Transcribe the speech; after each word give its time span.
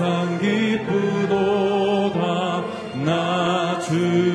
항상 0.00 0.38
기쁘도다. 0.38 2.20
나 3.04 3.78
주 3.80 4.29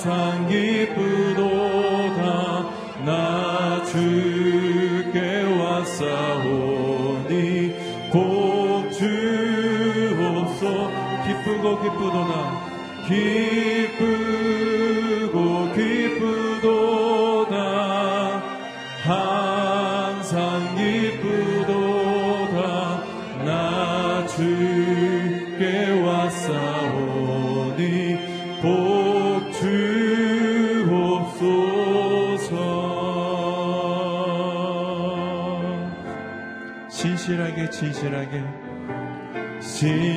항상 0.00 0.48
기쁘도다. 0.48 2.24
나 3.04 3.84
주께 3.84 5.42
왔사오니 5.60 7.28
복 8.10 8.90
주옵소. 8.92 10.60
기쁘고 11.26 11.82
기쁘도다. 11.82 12.32
기 13.08 13.69
진실하게 38.00 38.42
진 39.60 40.09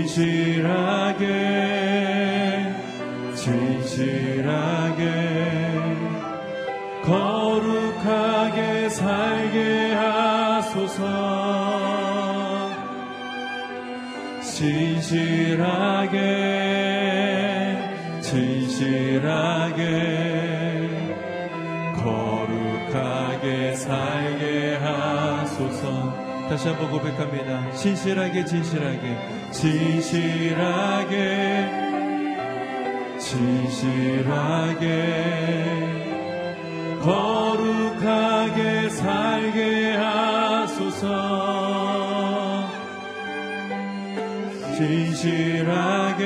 다시 26.54 26.68
한번 26.68 26.92
고백합니다. 26.92 27.72
진실하게 27.72 28.46
진실하게 28.46 29.18
진실하게 29.50 31.18
진실하게 33.18 34.86
거룩하게 37.02 38.90
살게 38.90 39.96
하소서 39.96 41.08
진실하게 44.78 46.24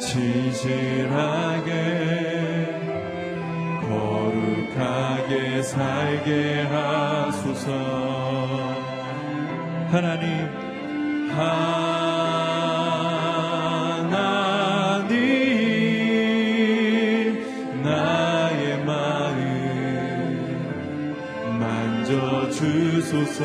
진실하게 0.00 2.07
거룩하게 4.78 5.62
살게 5.62 6.62
하소서. 6.62 7.70
하나님 9.90 10.46
하나님 11.30 11.82
나의 17.82 18.84
마음 18.84 19.38
만져 21.58 22.50
주소서 22.50 23.44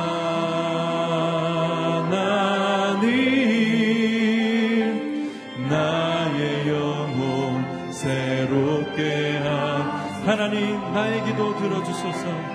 나의 5.70 6.68
영혼 6.68 7.92
새롭게 7.92 9.38
하 9.38 9.48
하나님 10.26 10.94
나의 10.94 11.24
기도 11.26 11.56
들어주소서 11.58 12.55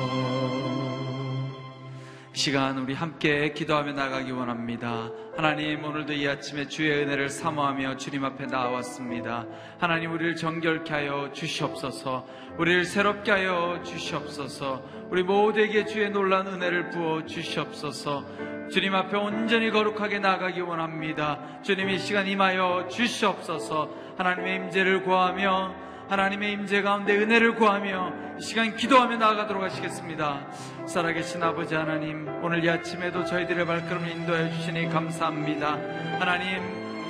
시간 2.41 2.79
우리 2.79 2.95
함께 2.95 3.53
기도하며 3.53 3.93
나가기 3.93 4.31
원합니다. 4.31 5.11
하나님 5.37 5.83
오늘도 5.85 6.13
이 6.13 6.27
아침에 6.27 6.67
주의 6.67 6.91
은혜를 7.03 7.29
사모하며 7.29 7.97
주님 7.97 8.25
앞에 8.25 8.47
나왔습니다. 8.47 9.45
하나님 9.77 10.11
우리를 10.11 10.35
정결케 10.35 10.91
하여 10.91 11.29
주시옵소서. 11.33 12.25
우리를 12.57 12.85
새롭게 12.85 13.29
하여 13.29 13.79
주시옵소서. 13.85 14.81
우리 15.11 15.21
모두에게 15.21 15.85
주의 15.85 16.09
놀란 16.09 16.47
은혜를 16.47 16.89
부어 16.89 17.27
주시옵소서. 17.27 18.25
주님 18.71 18.95
앞에 18.95 19.17
온전히 19.17 19.69
거룩하게 19.69 20.17
나가기 20.17 20.61
원합니다. 20.61 21.61
주님 21.61 21.91
이 21.91 21.99
시간 21.99 22.27
임하여 22.27 22.87
주시옵소서. 22.89 23.87
하나님의 24.17 24.55
임재를 24.55 25.03
구하며 25.03 25.90
하나님의 26.11 26.51
임재 26.51 26.81
가운데 26.81 27.15
은혜를 27.15 27.55
구하며 27.55 28.11
이 28.37 28.41
시간 28.41 28.75
기도하며 28.75 29.15
나아가도록 29.15 29.63
하시겠습니다. 29.63 30.45
살아계신 30.85 31.41
아버지 31.41 31.73
하나님, 31.73 32.27
오늘 32.43 32.65
이 32.65 32.69
아침에도 32.69 33.23
저희들의 33.23 33.65
발걸음을 33.65 34.09
인도해 34.09 34.51
주시니 34.51 34.89
감사합니다. 34.89 35.77
하나님, 36.19 36.61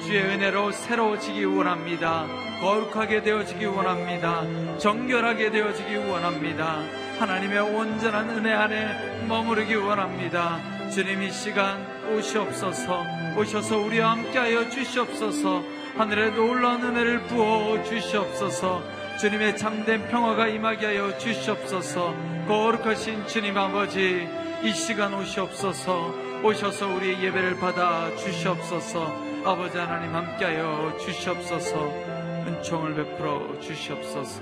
주의 0.03 0.21
은혜로 0.21 0.71
새로워지기 0.71 1.45
원합니다. 1.45 2.27
거룩하게 2.61 3.23
되어지기 3.23 3.65
원합니다. 3.65 4.43
정결하게 4.77 5.49
되어지기 5.49 5.95
원합니다. 5.95 6.83
하나님의 7.17 7.59
온전한 7.59 8.29
은혜 8.29 8.53
안에 8.53 9.25
머무르기 9.27 9.73
원합니다. 9.73 10.59
주님 10.91 11.23
이 11.23 11.31
시간 11.31 11.83
오시옵소서, 12.13 13.03
오셔서 13.35 13.77
우리와 13.79 14.11
함께하여 14.11 14.69
주시옵소서, 14.69 15.63
하늘의 15.97 16.31
놀라운 16.33 16.83
은혜를 16.83 17.23
부어 17.23 17.83
주시옵소서. 17.83 18.81
주님의 19.19 19.57
참된 19.57 20.07
평화가 20.07 20.47
임하게 20.47 20.85
하여 20.87 21.17
주시옵소서. 21.17 22.15
거룩하신 22.47 23.27
주님 23.27 23.57
아버지 23.57 24.27
이 24.63 24.71
시간 24.71 25.13
오시옵소서. 25.13 26.13
오셔서 26.43 26.87
우리의 26.95 27.23
예배를 27.23 27.59
받아 27.59 28.15
주시옵소서. 28.15 29.05
아버지 29.45 29.77
하나님 29.77 30.13
함께하여 30.15 30.97
주시옵소서. 30.99 31.75
은총을 32.47 32.95
베풀어 32.95 33.59
주시옵소서. 33.59 34.41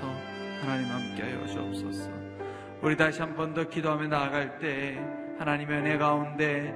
하나님 0.62 0.86
함께하여 0.90 1.46
주옵소서. 1.46 2.10
우리 2.82 2.96
다시 2.96 3.20
한 3.20 3.36
번 3.36 3.52
더 3.52 3.68
기도하며 3.68 4.08
나아갈 4.08 4.58
때 4.58 4.98
하나님의 5.38 5.78
은혜 5.80 5.98
가운데 5.98 6.72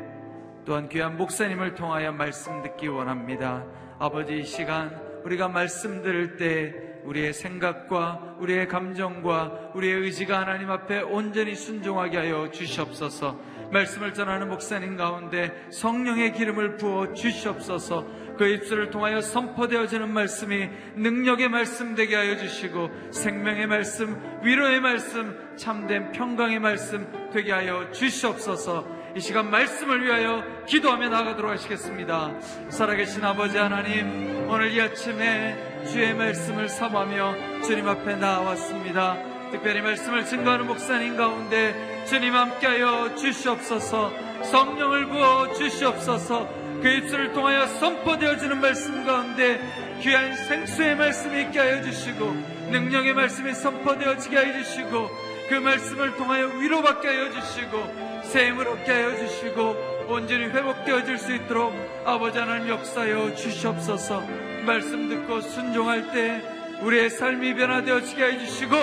또한 0.64 0.88
귀한 0.88 1.18
목사님을 1.18 1.74
통하여 1.74 2.10
말씀 2.12 2.62
듣기 2.62 2.88
원합니다. 2.88 3.64
아버지 3.98 4.38
이 4.38 4.44
시간 4.44 4.98
우리가 5.24 5.48
말씀 5.48 6.02
들을 6.02 6.36
때 6.36 6.74
우리의 7.04 7.34
생각과 7.34 8.36
우리의 8.38 8.66
감정과 8.68 9.72
우리의 9.74 10.00
의지가 10.00 10.40
하나님 10.40 10.70
앞에 10.70 11.02
온전히 11.02 11.54
순종하게 11.54 12.16
하여 12.16 12.50
주시옵소서. 12.50 13.38
말씀을 13.70 14.14
전하는 14.14 14.48
목사님 14.48 14.96
가운데 14.96 15.52
성령의 15.70 16.32
기름을 16.32 16.76
부어 16.76 17.12
주시옵소서. 17.12 18.06
그 18.38 18.46
입술을 18.46 18.90
통하여 18.90 19.20
선포되어지는 19.20 20.08
말씀이 20.10 20.68
능력의 20.96 21.48
말씀 21.50 21.94
되게 21.94 22.16
하여 22.16 22.36
주시고 22.36 22.90
생명의 23.10 23.66
말씀, 23.66 24.18
위로의 24.42 24.80
말씀, 24.80 25.36
참된 25.56 26.12
평강의 26.12 26.58
말씀 26.58 27.06
되게 27.32 27.52
하여 27.52 27.90
주시옵소서. 27.92 29.03
이 29.16 29.20
시간 29.20 29.48
말씀을 29.48 30.04
위하여 30.04 30.42
기도하며 30.66 31.08
나가도록 31.08 31.52
하시겠습니다. 31.52 32.32
살아계신 32.68 33.24
아버지 33.24 33.56
하나님, 33.56 34.48
오늘 34.50 34.72
이 34.72 34.80
아침에 34.80 35.84
주의 35.86 36.12
말씀을 36.12 36.68
사모하며 36.68 37.62
주님 37.62 37.86
앞에 37.86 38.16
나왔습니다. 38.16 39.16
특별히 39.52 39.82
말씀을 39.82 40.24
증거하는 40.24 40.66
목사님 40.66 41.16
가운데 41.16 42.04
주님 42.06 42.34
함께하여 42.34 43.14
주시옵소서 43.14 44.12
성령을 44.50 45.06
부어 45.06 45.52
주시옵소서 45.52 46.48
그 46.82 46.88
입술을 46.88 47.32
통하여 47.32 47.68
선포되어지는 47.68 48.60
말씀 48.60 49.06
가운데 49.06 49.60
귀한 50.00 50.34
생수의 50.34 50.96
말씀이 50.96 51.42
있게 51.42 51.60
하여 51.60 51.82
주시고 51.82 52.26
능력의 52.72 53.14
말씀이 53.14 53.54
선포되어지게 53.54 54.36
하여 54.36 54.52
주시고 54.64 55.08
그 55.48 55.54
말씀을 55.54 56.16
통하여 56.16 56.48
위로받게 56.48 57.06
하여 57.06 57.30
주시고 57.30 58.03
세임을 58.30 58.68
얻게 58.68 58.92
하여 58.92 59.16
주시고 59.16 59.94
온전히 60.08 60.46
회복되어질 60.46 61.18
수 61.18 61.34
있도록 61.34 61.72
아버지 62.04 62.38
하나님 62.38 62.68
역사여 62.68 63.34
주시옵소서. 63.34 64.22
말씀 64.66 65.08
듣고 65.08 65.40
순종할 65.40 66.12
때 66.12 66.42
우리의 66.82 67.10
삶이 67.10 67.54
변화되어지게 67.54 68.22
하여 68.22 68.38
주시고 68.38 68.76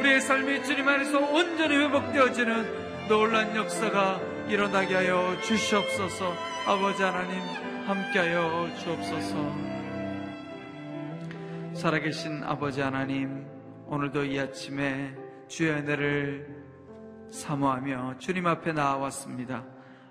우리의 0.00 0.20
삶이 0.20 0.64
주님 0.64 0.86
안에서 0.88 1.18
온전히 1.18 1.76
회복되어지는 1.76 3.08
놀란 3.08 3.56
역사가 3.56 4.20
일어나게 4.48 4.94
하여 4.94 5.36
주시옵소서. 5.42 6.34
아버지 6.66 7.02
하나님 7.02 7.40
함께하여 7.86 8.70
주옵소서. 8.78 9.68
살아계신 11.72 12.42
아버지 12.44 12.80
하나님 12.80 13.46
오늘도 13.86 14.24
이 14.24 14.38
아침에 14.38 15.14
주의 15.48 15.70
은혜를 15.70 16.57
사모하며 17.30 18.16
주님 18.18 18.46
앞에 18.46 18.72
나왔습니다 18.72 19.64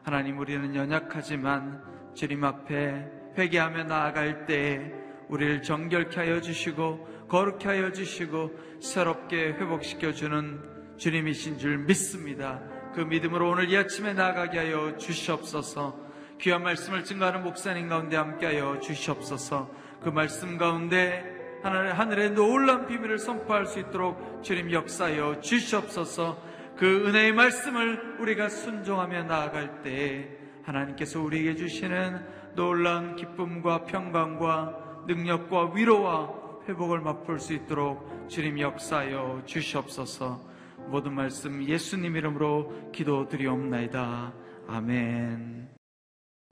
하나님 0.04 0.40
우리는 0.40 0.76
연약하지만 0.76 1.84
주님 2.14 2.44
앞에 2.44 3.08
회개하며 3.38 3.84
나아갈 3.84 4.46
때 4.46 4.94
우리를 5.30 5.62
정결케 5.62 6.20
하여 6.20 6.42
주시고 6.42 7.28
거룩케 7.28 7.68
하여 7.68 7.92
주시고 7.92 8.80
새롭게 8.82 9.50
회복시켜 9.54 10.14
주는 10.14 10.62
주님이신 10.98 11.60
줄 11.60 11.78
믿습니다. 11.80 12.62
그 12.96 13.02
믿음으로 13.02 13.52
오늘 13.52 13.70
이 13.70 13.78
아침에 13.78 14.14
나가게 14.14 14.58
하여 14.58 14.98
주시옵소서. 14.98 16.08
귀한 16.40 16.64
말씀을 16.64 17.04
증거하는 17.04 17.44
목사님 17.44 17.90
가운데 17.90 18.16
함께하여 18.16 18.80
주시옵소서. 18.80 19.70
그 20.02 20.10
말씀 20.10 20.58
가운데 20.58 21.36
하늘의 21.64 22.32
놀란 22.32 22.88
비밀을 22.88 23.18
선포할 23.18 23.66
수 23.66 23.80
있도록 23.80 24.42
주님 24.42 24.72
역사하여 24.72 25.42
주시옵소서. 25.42 26.42
그 26.78 27.08
은혜의 27.08 27.34
말씀을 27.34 28.18
우리가 28.20 28.50
순종하며 28.50 29.24
나아갈 29.24 29.82
때 29.82 30.30
하나님께서 30.64 31.20
우리에게 31.22 31.56
주시는 31.56 32.24
놀라운 32.56 33.16
기쁨과 33.16 33.86
평강과 33.86 35.06
능력과 35.08 35.74
위로와 35.74 36.34
회복을 36.68 37.00
맛볼 37.00 37.40
수 37.40 37.54
있도록 37.54 38.28
주님 38.30 38.60
역사하여 38.60 39.44
주시옵소서 39.46 40.46
모든 40.90 41.14
말씀 41.14 41.64
예수님 41.64 42.16
이름으로 42.16 42.92
기도드리옵나이다. 42.92 44.34
아멘. 44.68 45.70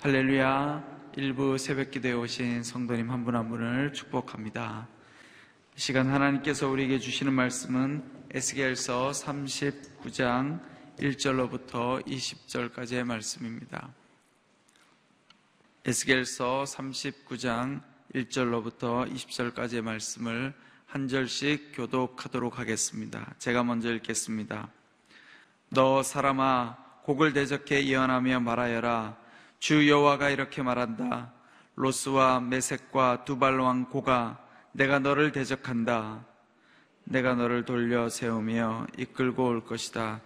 할렐루야. 0.01 0.95
일부 1.17 1.57
새벽 1.57 1.91
기도에 1.91 2.13
오신 2.13 2.63
성도님 2.63 3.11
한 3.11 3.23
분한 3.23 3.47
분을 3.49 3.93
축복합니다. 3.93 4.87
이 5.75 5.79
시간 5.79 6.09
하나님께서 6.09 6.67
우리에게 6.67 6.99
주시는 6.99 7.31
말씀은 7.31 8.14
에스겔서 8.35 9.11
39장 9.11 10.59
1절로부터 10.99 12.05
20절까지의 12.05 13.05
말씀입니다. 13.05 13.93
에스겔서 15.85 16.65
39장 16.67 17.81
1절로부터 18.13 19.09
20절까지의 19.09 19.83
말씀을 19.83 20.53
한 20.85 21.07
절씩 21.07 21.71
교독하도록 21.75 22.59
하겠습니다. 22.59 23.33
제가 23.37 23.63
먼저 23.63 23.89
읽겠습니다. 23.93 24.67
너 25.69 26.03
사람아 26.03 26.75
곡을 27.03 27.31
대적해 27.31 27.85
예언하며 27.85 28.41
말하여라 28.41 29.17
주 29.59 29.89
여호와가 29.89 30.29
이렇게 30.29 30.61
말한다 30.61 31.31
로스와 31.75 32.41
메색과 32.41 33.23
두발 33.23 33.61
왕 33.61 33.85
고가 33.85 34.45
내가 34.73 34.99
너를 34.99 35.31
대적한다 35.31 36.34
내가 37.05 37.35
너를 37.35 37.65
돌려 37.65 38.09
세우며 38.09 38.87
이끌고 38.97 39.47
올 39.47 39.65
것이다 39.65 40.21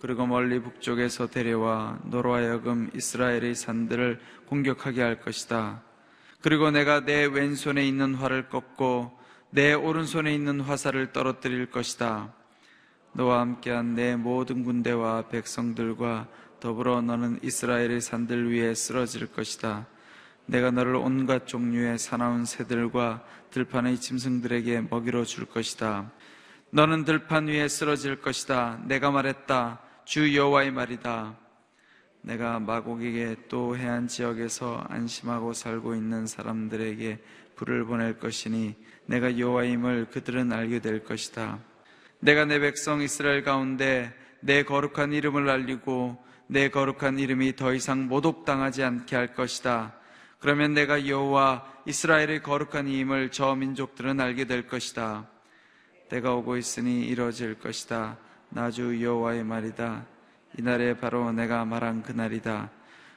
그리고 0.00 0.26
멀리 0.26 0.60
북쪽에서 0.60 1.28
데려와 1.28 2.00
너로 2.04 2.34
하여금 2.34 2.90
이스라엘의 2.94 3.54
산들을 3.54 4.20
공격하게 4.46 5.02
할 5.02 5.20
것이다 5.20 5.82
그리고 6.42 6.70
내가 6.70 7.04
내 7.04 7.24
왼손에 7.24 7.86
있는 7.86 8.14
활을 8.14 8.48
꺾고 8.48 9.18
내 9.50 9.72
오른손에 9.72 10.34
있는 10.34 10.60
화살을 10.60 11.12
떨어뜨릴 11.12 11.70
것이다 11.70 12.32
너와 13.16 13.40
함께한 13.40 13.94
내 13.94 14.14
모든 14.14 14.62
군대와 14.62 15.28
백성들과 15.28 16.28
더불어 16.60 17.00
너는 17.00 17.38
이스라엘의 17.42 18.00
산들 18.02 18.52
위에 18.52 18.74
쓰러질 18.74 19.28
것이다. 19.28 19.86
내가 20.44 20.70
너를 20.70 20.96
온갖 20.96 21.46
종류의 21.46 21.98
사나운 21.98 22.44
새들과 22.44 23.24
들판의 23.50 23.98
짐승들에게 23.98 24.88
먹이로 24.90 25.24
줄 25.24 25.46
것이다. 25.46 26.10
너는 26.76 27.06
들판 27.06 27.48
위에 27.48 27.68
쓰러질 27.68 28.20
것이다. 28.20 28.80
내가 28.84 29.10
말했다. 29.10 29.80
주 30.04 30.36
여호와의 30.36 30.72
말이다. 30.72 31.34
내가 32.20 32.60
마곡에게 32.60 33.36
또 33.48 33.78
해안 33.78 34.08
지역에서 34.08 34.84
안심하고 34.90 35.54
살고 35.54 35.94
있는 35.94 36.26
사람들에게 36.26 37.18
불을 37.54 37.86
보낼 37.86 38.18
것이니 38.18 38.74
내가 39.06 39.38
여호와임을 39.38 40.08
그들은 40.10 40.52
알게 40.52 40.80
될 40.80 41.02
것이다. 41.02 41.60
내가 42.20 42.44
내 42.44 42.58
백성 42.58 43.00
이스라엘 43.00 43.42
가운데 43.42 44.12
내 44.40 44.62
거룩한 44.62 45.14
이름을 45.14 45.48
알리고 45.48 46.22
내 46.46 46.68
거룩한 46.68 47.18
이름이 47.18 47.56
더 47.56 47.72
이상 47.72 48.06
모독당하지 48.06 48.82
않게 48.82 49.16
할 49.16 49.32
것이다. 49.32 49.94
그러면 50.40 50.74
내가 50.74 51.08
여호와 51.08 51.64
이스라엘의 51.86 52.42
거룩한 52.42 52.86
이임을 52.86 53.30
저 53.30 53.54
민족들은 53.54 54.20
알게 54.20 54.44
될 54.44 54.66
것이다. 54.66 55.30
때가 56.08 56.34
오고 56.34 56.56
있으니 56.56 57.06
이뤄질 57.06 57.58
것이다. 57.58 58.18
나주 58.48 59.02
여호와의 59.02 59.44
말이다. 59.44 60.06
이날에 60.58 60.96
바로 60.96 61.32
내가 61.32 61.64
말한 61.64 62.02
그날이다. 62.02 62.70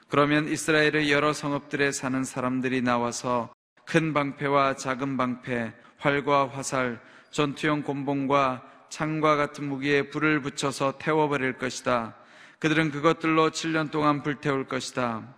그러면 0.08 0.48
이스라엘의 0.48 1.12
여러 1.12 1.34
성읍들에 1.34 1.92
사는 1.92 2.24
사람들이 2.24 2.82
나와서 2.82 3.54
큰 3.86 4.14
방패와 4.14 4.76
작은 4.76 5.18
방패, 5.18 5.74
활과 5.98 6.50
화살, 6.50 7.00
전투용 7.32 7.84
곤봉과 7.84 8.64
창과 8.90 9.36
같은 9.36 9.70
무기에 9.70 10.10
불을 10.10 10.42
붙여서 10.42 10.98
태워버릴 10.98 11.54
것이다. 11.54 12.16
그들은 12.58 12.92
그것들로 12.92 13.52
7년 13.52 13.92
동안 13.92 14.24
불태울 14.24 14.68
것이다. 14.68 15.36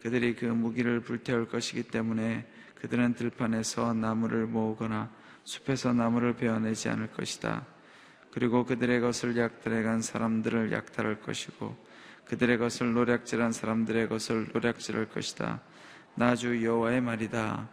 그들이 0.00 0.36
그 0.36 0.44
무기를 0.44 1.00
불태울 1.00 1.48
것이기 1.48 1.84
때문에 1.84 2.46
그들은 2.76 3.14
들판에서 3.14 3.94
나무를 3.94 4.46
모으거나 4.46 5.10
숲에서 5.44 5.92
나무를 5.92 6.34
베어내지 6.34 6.88
않을 6.88 7.12
것이다. 7.12 7.66
그리고 8.32 8.64
그들의 8.64 9.00
것을 9.00 9.36
약탈해간 9.36 10.02
사람들을 10.02 10.72
약탈할 10.72 11.20
것이고 11.20 11.76
그들의 12.24 12.58
것을 12.58 12.92
노략질한 12.94 13.52
사람들의 13.52 14.08
것을 14.08 14.48
노략질할 14.52 15.10
것이다. 15.10 15.60
나주 16.14 16.64
여호와의 16.64 17.00
말이다. 17.00 17.68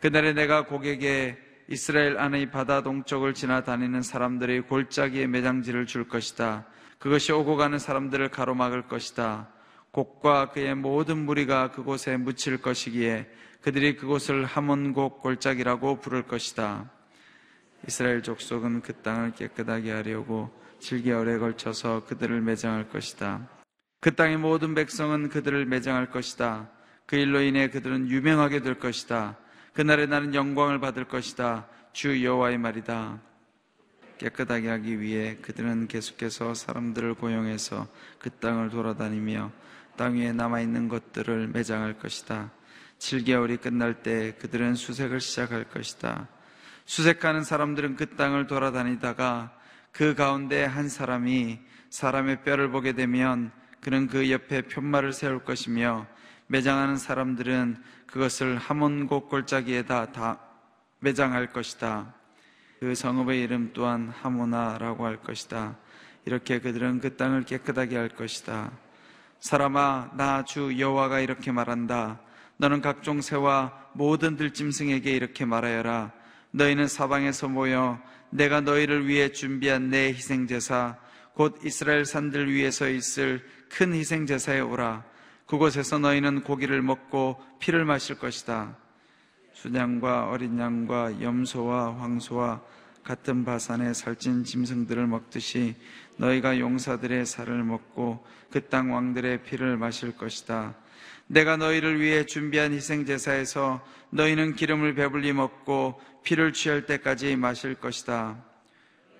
그날에 0.00 0.32
내가 0.34 0.66
고객에 0.66 1.38
이스라엘 1.68 2.18
안의 2.18 2.50
바다 2.50 2.82
동쪽을 2.82 3.32
지나다니는 3.34 4.02
사람들의 4.02 4.62
골짜기에 4.68 5.26
매장지를 5.26 5.86
줄 5.86 6.06
것이다. 6.06 6.66
그것이 6.98 7.32
오고 7.32 7.56
가는 7.56 7.78
사람들을 7.78 8.28
가로막을 8.28 8.86
것이다. 8.86 9.48
곡과 9.90 10.50
그의 10.50 10.74
모든 10.74 11.24
무리가 11.24 11.70
그곳에 11.70 12.16
묻힐 12.16 12.60
것이기에 12.60 13.30
그들이 13.62 13.96
그곳을 13.96 14.44
하몬곡 14.44 15.22
골짜기라고 15.22 16.00
부를 16.00 16.22
것이다. 16.24 16.90
이스라엘 17.86 18.22
족속은 18.22 18.82
그 18.82 18.92
땅을 18.94 19.32
깨끗하게 19.32 19.92
하려고 19.92 20.50
7개월에 20.80 21.38
걸쳐서 21.38 22.04
그들을 22.04 22.40
매장할 22.40 22.88
것이다. 22.88 23.48
그 24.00 24.14
땅의 24.14 24.38
모든 24.38 24.74
백성은 24.74 25.28
그들을 25.30 25.64
매장할 25.66 26.10
것이다. 26.10 26.68
그 27.06 27.16
일로 27.16 27.40
인해 27.40 27.68
그들은 27.68 28.08
유명하게 28.08 28.60
될 28.60 28.78
것이다. 28.78 29.36
그날에 29.72 30.06
나는 30.06 30.34
영광을 30.34 30.78
받을 30.80 31.04
것이다. 31.04 31.66
주 31.92 32.24
여호와의 32.24 32.58
말이다. 32.58 33.20
깨끗하게 34.18 34.68
하기 34.68 35.00
위해 35.00 35.36
그들은 35.42 35.88
계속해서 35.88 36.54
사람들을 36.54 37.14
고용해서 37.14 37.88
그 38.18 38.30
땅을 38.30 38.70
돌아다니며 38.70 39.50
땅 39.96 40.16
위에 40.16 40.32
남아있는 40.32 40.88
것들을 40.88 41.48
매장할 41.48 41.98
것이다. 41.98 42.50
7개월이 42.98 43.60
끝날 43.60 44.02
때 44.02 44.34
그들은 44.38 44.74
수색을 44.74 45.20
시작할 45.20 45.64
것이다. 45.64 46.28
수색하는 46.86 47.44
사람들은 47.44 47.96
그 47.96 48.16
땅을 48.16 48.46
돌아다니다가 48.46 49.52
그 49.92 50.14
가운데 50.14 50.64
한 50.64 50.88
사람이 50.88 51.60
사람의 51.90 52.42
뼈를 52.42 52.70
보게 52.70 52.92
되면 52.92 53.52
그는 53.80 54.08
그 54.08 54.30
옆에 54.30 54.62
편말을 54.62 55.12
세울 55.12 55.44
것이며 55.44 56.06
매장하는 56.46 56.96
사람들은 56.96 57.82
그것을 58.06 58.58
하몬곡 58.58 59.28
골짜기에다 59.28 60.12
다 60.12 60.40
매장할 61.00 61.52
것이다. 61.52 62.14
그 62.80 62.94
성읍의 62.94 63.40
이름 63.40 63.70
또한 63.72 64.12
하모나라고 64.20 65.06
할 65.06 65.18
것이다. 65.22 65.76
이렇게 66.26 66.58
그들은 66.60 67.00
그 67.00 67.16
땅을 67.16 67.44
깨끗하게 67.44 67.96
할 67.96 68.08
것이다. 68.08 68.72
사람아, 69.40 70.12
나 70.16 70.42
주 70.44 70.78
여호와가 70.78 71.20
이렇게 71.20 71.52
말한다. 71.52 72.20
너는 72.56 72.80
각종 72.80 73.20
새와 73.20 73.72
모든 73.92 74.36
들짐승에게 74.36 75.12
이렇게 75.12 75.44
말하여라. 75.44 76.12
너희는 76.54 76.86
사방에서 76.86 77.48
모여 77.48 78.00
내가 78.30 78.60
너희를 78.60 79.08
위해 79.08 79.30
준비한 79.32 79.90
내 79.90 80.08
희생제사, 80.08 80.96
곧 81.34 81.58
이스라엘 81.64 82.04
산들 82.04 82.52
위에서 82.52 82.88
있을 82.88 83.44
큰 83.68 83.92
희생제사에 83.92 84.60
오라. 84.60 85.04
그곳에서 85.46 85.98
너희는 85.98 86.44
고기를 86.44 86.80
먹고 86.80 87.42
피를 87.58 87.84
마실 87.84 88.18
것이다. 88.18 88.76
순양과 89.52 90.28
어린 90.30 90.58
양과 90.58 91.20
염소와 91.20 91.96
황소와 92.00 92.62
같은 93.02 93.44
바산에 93.44 93.92
살찐 93.92 94.44
짐승들을 94.44 95.06
먹듯이 95.08 95.74
너희가 96.16 96.58
용사들의 96.60 97.26
살을 97.26 97.64
먹고 97.64 98.24
그 98.50 98.68
땅 98.68 98.92
왕들의 98.92 99.42
피를 99.42 99.76
마실 99.76 100.16
것이다. 100.16 100.74
내가 101.26 101.56
너희를 101.56 102.00
위해 102.00 102.24
준비한 102.24 102.72
희생제사에서 102.72 103.84
너희는 104.10 104.54
기름을 104.54 104.94
배불리 104.94 105.32
먹고 105.32 106.00
피를 106.24 106.52
취할 106.52 106.86
때까지 106.86 107.36
마실 107.36 107.74
것이다. 107.74 108.42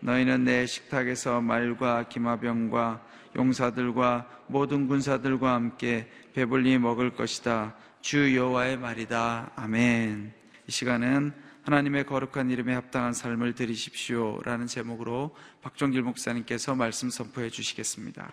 너희는 0.00 0.44
내 0.44 0.66
식탁에서 0.66 1.40
말과 1.40 2.08
기마병과 2.08 3.06
용사들과 3.36 4.44
모든 4.48 4.86
군사들과 4.86 5.54
함께 5.54 6.10
배불리 6.34 6.78
먹을 6.78 7.14
것이다. 7.14 7.76
주 8.00 8.36
여호와의 8.36 8.78
말이다. 8.78 9.52
아멘. 9.54 10.32
이 10.66 10.70
시간은 10.72 11.32
하나님의 11.62 12.04
거룩한 12.04 12.50
이름에 12.50 12.74
합당한 12.74 13.12
삶을 13.14 13.54
드리십시오. 13.54 14.40
라는 14.42 14.66
제목으로 14.66 15.34
박종길 15.62 16.02
목사님께서 16.02 16.74
말씀 16.74 17.08
선포해 17.08 17.48
주시겠습니다. 17.48 18.30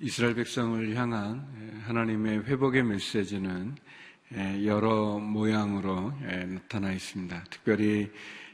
이스라엘 0.00 0.34
백성을 0.34 0.96
향한 0.96 1.82
하나님의 1.86 2.44
회복의 2.44 2.82
메시지는 2.82 3.76
여러 4.64 5.18
모양으로 5.18 6.12
나타나 6.20 6.92
있습니다. 6.92 7.44
특별히 7.50 8.10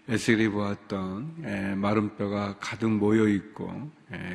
에스겔이 0.08 0.49
보았던 0.49 1.78
마른 1.78 2.16
뼈가 2.16 2.56
가득 2.58 2.90
모여 2.90 3.28
있고 3.28 3.90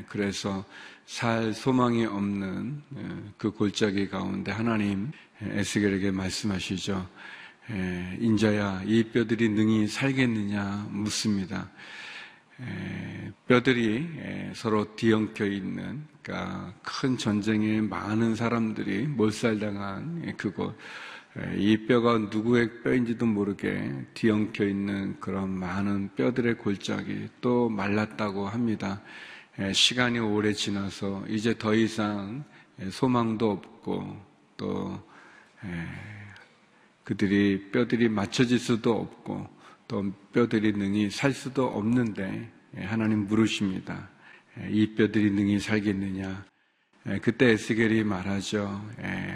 그래서 0.07 0.63
살 1.05 1.53
소망이 1.53 2.05
없는 2.05 2.81
그 3.37 3.51
골짜기 3.51 4.09
가운데 4.09 4.51
하나님 4.51 5.11
에스겔에게 5.41 6.11
말씀하시죠. 6.11 7.07
에, 7.71 8.17
인자야 8.19 8.83
이 8.85 9.03
뼈들이 9.03 9.49
능히 9.49 9.87
살겠느냐 9.87 10.87
묻습니다. 10.89 11.69
에, 12.59 13.31
뼈들이 13.47 14.09
에, 14.19 14.51
서로 14.53 14.95
뒤엉켜 14.95 15.45
있는 15.45 16.05
그러니까 16.21 16.73
큰 16.83 17.17
전쟁에 17.17 17.79
많은 17.79 18.35
사람들이 18.35 19.07
몰살당한 19.07 20.23
에, 20.25 20.33
그곳 20.33 20.71
에, 20.71 20.75
이 21.57 21.85
뼈가 21.87 22.19
누구의 22.19 22.83
뼈인지도 22.83 23.25
모르게 23.25 23.91
뒤엉켜 24.13 24.65
있는 24.65 25.19
그런 25.19 25.49
많은 25.49 26.13
뼈들의 26.15 26.59
골짜기 26.59 27.29
또 27.41 27.69
말랐다고 27.69 28.47
합니다. 28.47 29.01
에, 29.57 29.73
시간이 29.73 30.19
오래 30.19 30.53
지나서 30.53 31.25
이제 31.27 31.57
더 31.57 31.73
이상 31.73 32.43
에, 32.79 32.89
소망도 32.89 33.49
없고 33.49 34.21
또 34.57 35.03
에, 35.63 35.67
그들이 37.03 37.71
뼈들이 37.71 38.09
맞춰질 38.09 38.59
수도 38.59 38.93
없고 38.93 39.49
또 39.87 40.11
뼈들이 40.31 40.73
능히 40.73 41.09
살 41.09 41.31
수도 41.33 41.65
없는데 41.65 42.51
예, 42.77 42.83
하나님 42.83 43.27
물으십니다. 43.27 44.09
예, 44.59 44.69
이 44.69 44.95
뼈들이 44.95 45.31
능히 45.31 45.59
살겠느냐? 45.59 46.45
예, 47.09 47.19
그때 47.19 47.51
에스겔이 47.51 48.03
말하죠. 48.03 48.81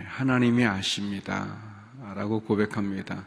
하나님이 0.05 0.65
아십니다. 0.65 1.76
라고 2.15 2.39
고백합니다. 2.41 3.25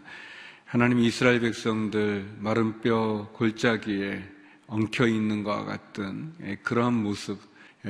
하나님 0.65 1.01
이스라엘 1.01 1.41
백성들 1.41 2.37
마른 2.39 2.81
뼈 2.81 3.29
골짜기에 3.33 4.23
엉켜 4.67 5.07
있는 5.07 5.43
것과 5.43 5.65
같은 5.65 6.33
그러한 6.63 6.95
모습 6.95 7.39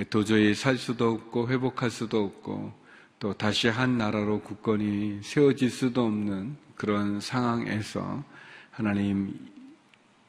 도저히 0.08 0.54
살 0.54 0.76
수도 0.76 1.10
없고 1.10 1.48
회복할 1.48 1.90
수도 1.90 2.24
없고 2.24 2.72
또 3.18 3.32
다시 3.34 3.68
한 3.68 3.98
나라로 3.98 4.40
국권이 4.40 5.20
세워질 5.22 5.70
수도 5.70 6.06
없는 6.06 6.56
그런 6.74 7.20
상황에서 7.20 8.24
하나님 8.70 9.34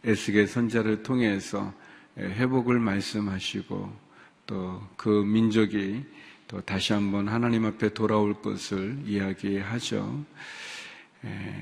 에스겔 0.03 0.47
선자를 0.47 1.03
통해서 1.03 1.73
회복을 2.17 2.79
말씀하시고 2.79 4.11
또 4.47 4.91
그 5.01 5.09
민족이 5.09 6.03
또 6.51 6.59
다시 6.59 6.91
한번 6.91 7.29
하나님 7.29 7.63
앞에 7.63 7.93
돌아올 7.93 8.41
것을 8.41 8.97
이야기하죠. 9.05 10.25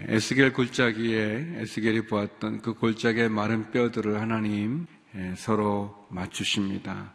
에스겔 0.08 0.52
골짜기에 0.52 1.58
에스겔이 1.58 2.08
보았던 2.08 2.64
그 2.64 2.74
골짜기의 2.74 3.30
마른 3.30 3.70
뼈들을 3.70 4.20
하나님 4.20 4.88
서로 5.36 6.08
맞추십니다. 6.10 7.14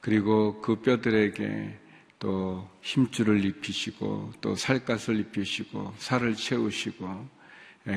그리고 0.00 0.62
그 0.62 0.76
뼈들에게 0.76 1.78
또 2.20 2.66
힘줄을 2.80 3.44
입히시고 3.44 4.32
또 4.40 4.54
살갗을 4.54 5.20
입히시고 5.20 5.92
살을 5.98 6.34
채우시고 6.34 7.28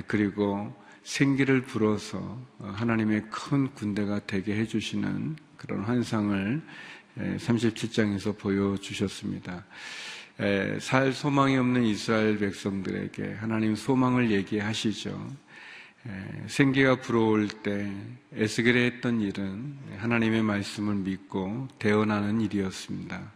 그리고 0.06 0.76
생기를 1.04 1.62
불어서 1.62 2.42
하나님의 2.60 3.30
큰 3.30 3.74
군대가 3.74 4.20
되게 4.28 4.58
해주시는 4.58 5.38
그런 5.56 5.86
환상을 5.86 6.62
37장에서 7.18 8.38
보여주셨습니다. 8.38 9.66
살 10.80 11.14
소망이 11.14 11.58
없는 11.58 11.84
이스라엘 11.84 12.38
백성들에게 12.40 13.34
하나님 13.34 13.76
소망을 13.76 14.32
얘기하시죠. 14.32 15.32
생기가 16.48 17.00
불어올 17.00 17.48
때 17.48 17.90
에스겔에 18.34 18.86
했던 18.86 19.22
일은 19.22 19.78
하나님의 19.98 20.42
말씀을 20.42 20.96
믿고 20.96 21.68
대언하는 21.80 22.42
일이었습니다. 22.42 23.32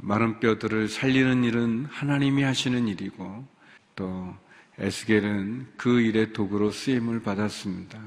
마른 0.00 0.38
뼈들을 0.40 0.88
살리는 0.88 1.42
일은 1.44 1.86
하나님이 1.90 2.42
하시는 2.42 2.86
일이고 2.86 3.46
또 3.96 4.34
에스겔은 4.78 5.72
그 5.76 6.00
일의 6.00 6.32
도구로 6.32 6.70
쓰임을 6.70 7.22
받았습니다. 7.22 7.98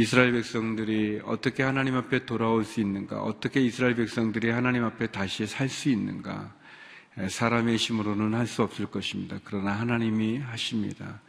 이스라엘 0.00 0.32
백성들이 0.32 1.20
어떻게 1.24 1.62
하나님 1.62 1.94
앞에 1.94 2.24
돌아올 2.24 2.64
수 2.64 2.80
있는가? 2.80 3.22
어떻게 3.22 3.60
이스라엘 3.60 3.94
백성들이 3.94 4.48
하나님 4.48 4.84
앞에 4.84 5.08
다시 5.08 5.46
살 5.46 5.68
수 5.68 5.90
있는가? 5.90 6.54
사람의 7.28 7.76
힘으로는 7.76 8.32
할 8.32 8.46
수 8.46 8.62
없을 8.62 8.86
것입니다. 8.86 9.38
그러나 9.44 9.72
하나님이 9.72 10.38
하십니다. 10.38 11.20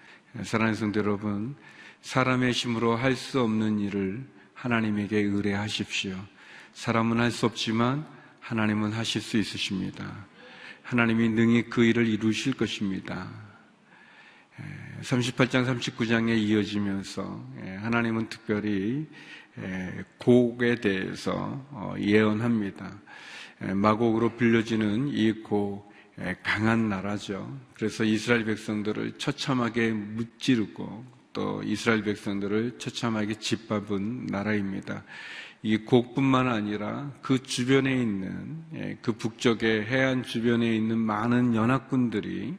사랑하는 0.44 0.76
성도 0.76 1.02
여러분, 1.02 1.56
사람의 2.02 2.54
힘으로 2.54 2.96
할 2.96 3.18
수 3.18 3.42
없는 3.42 3.80
일을 3.80 4.26
하나님에게 4.54 5.18
의뢰하십시오. 5.18 6.16
사람은 6.74 7.20
할 7.20 7.30
수 7.30 7.46
없지만 7.48 8.06
하나님은 8.40 8.94
하실 8.94 9.22
수 9.22 9.38
있으십니다. 9.38 10.26
하나님이 10.84 11.28
능히 11.28 11.64
그 11.64 11.84
일을 11.84 12.08
이루실 12.08 12.54
것입니다. 12.54 13.30
38장, 15.02 15.66
39장에 15.66 16.38
이어지면서 16.38 17.44
하나님은 17.82 18.30
특별히 18.30 19.08
곡에 20.18 20.76
대해서 20.76 21.66
어, 21.72 21.94
예언합니다. 22.00 23.00
마곡으로 23.60 24.38
빌려지는 24.38 25.10
이 25.10 25.32
곡, 25.44 25.92
강한 26.44 26.90
나라죠. 26.90 27.60
그래서 27.74 28.04
이스라엘 28.04 28.46
백성들을 28.46 29.18
처참하게 29.18 29.92
무찌르고 29.92 31.06
또 31.34 31.62
이스라엘 31.64 32.04
백성들을 32.04 32.78
처참하게 32.78 33.36
짓밟은 33.36 34.28
나라입니다. 34.28 35.04
이 35.64 35.78
곡뿐만 35.78 36.48
아니라 36.48 37.12
그 37.22 37.42
주변에 37.44 37.94
있는 37.94 38.98
그 39.02 39.14
북쪽의 39.14 39.86
해안 39.86 40.24
주변에 40.24 40.76
있는 40.76 40.98
많은 40.98 41.56
연합군들이 41.56 42.58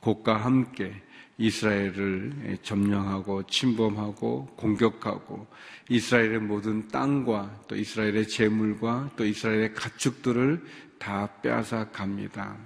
곡과 0.00 0.36
함께 0.36 0.94
이스라엘을 1.38 2.58
점령하고 2.62 3.44
침범하고 3.44 4.46
공격하고 4.56 5.46
이스라엘의 5.88 6.40
모든 6.40 6.88
땅과 6.88 7.64
또 7.68 7.76
이스라엘의 7.76 8.28
재물과 8.28 9.12
또 9.16 9.24
이스라엘의 9.24 9.74
가축들을 9.74 10.64
다 10.98 11.28
빼앗아 11.40 11.90
갑니다. 11.90 12.56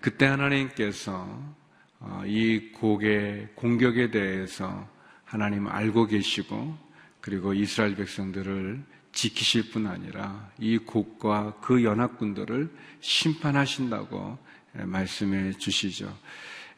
그때 0.00 0.26
하나님께서 0.26 1.56
어, 2.00 2.22
이 2.26 2.72
곡의 2.72 3.50
공격에 3.54 4.10
대해서 4.10 4.88
하나님 5.24 5.66
알고 5.66 6.06
계시고 6.06 6.76
그리고 7.20 7.54
이스라엘 7.54 7.94
백성들을 7.96 8.82
지키실 9.12 9.70
뿐 9.70 9.86
아니라 9.86 10.50
이 10.58 10.78
곡과 10.78 11.58
그 11.60 11.82
연합군들을 11.82 12.70
심판하신다고 13.00 14.38
예, 14.38 14.47
말씀해 14.72 15.52
주시죠. 15.52 16.16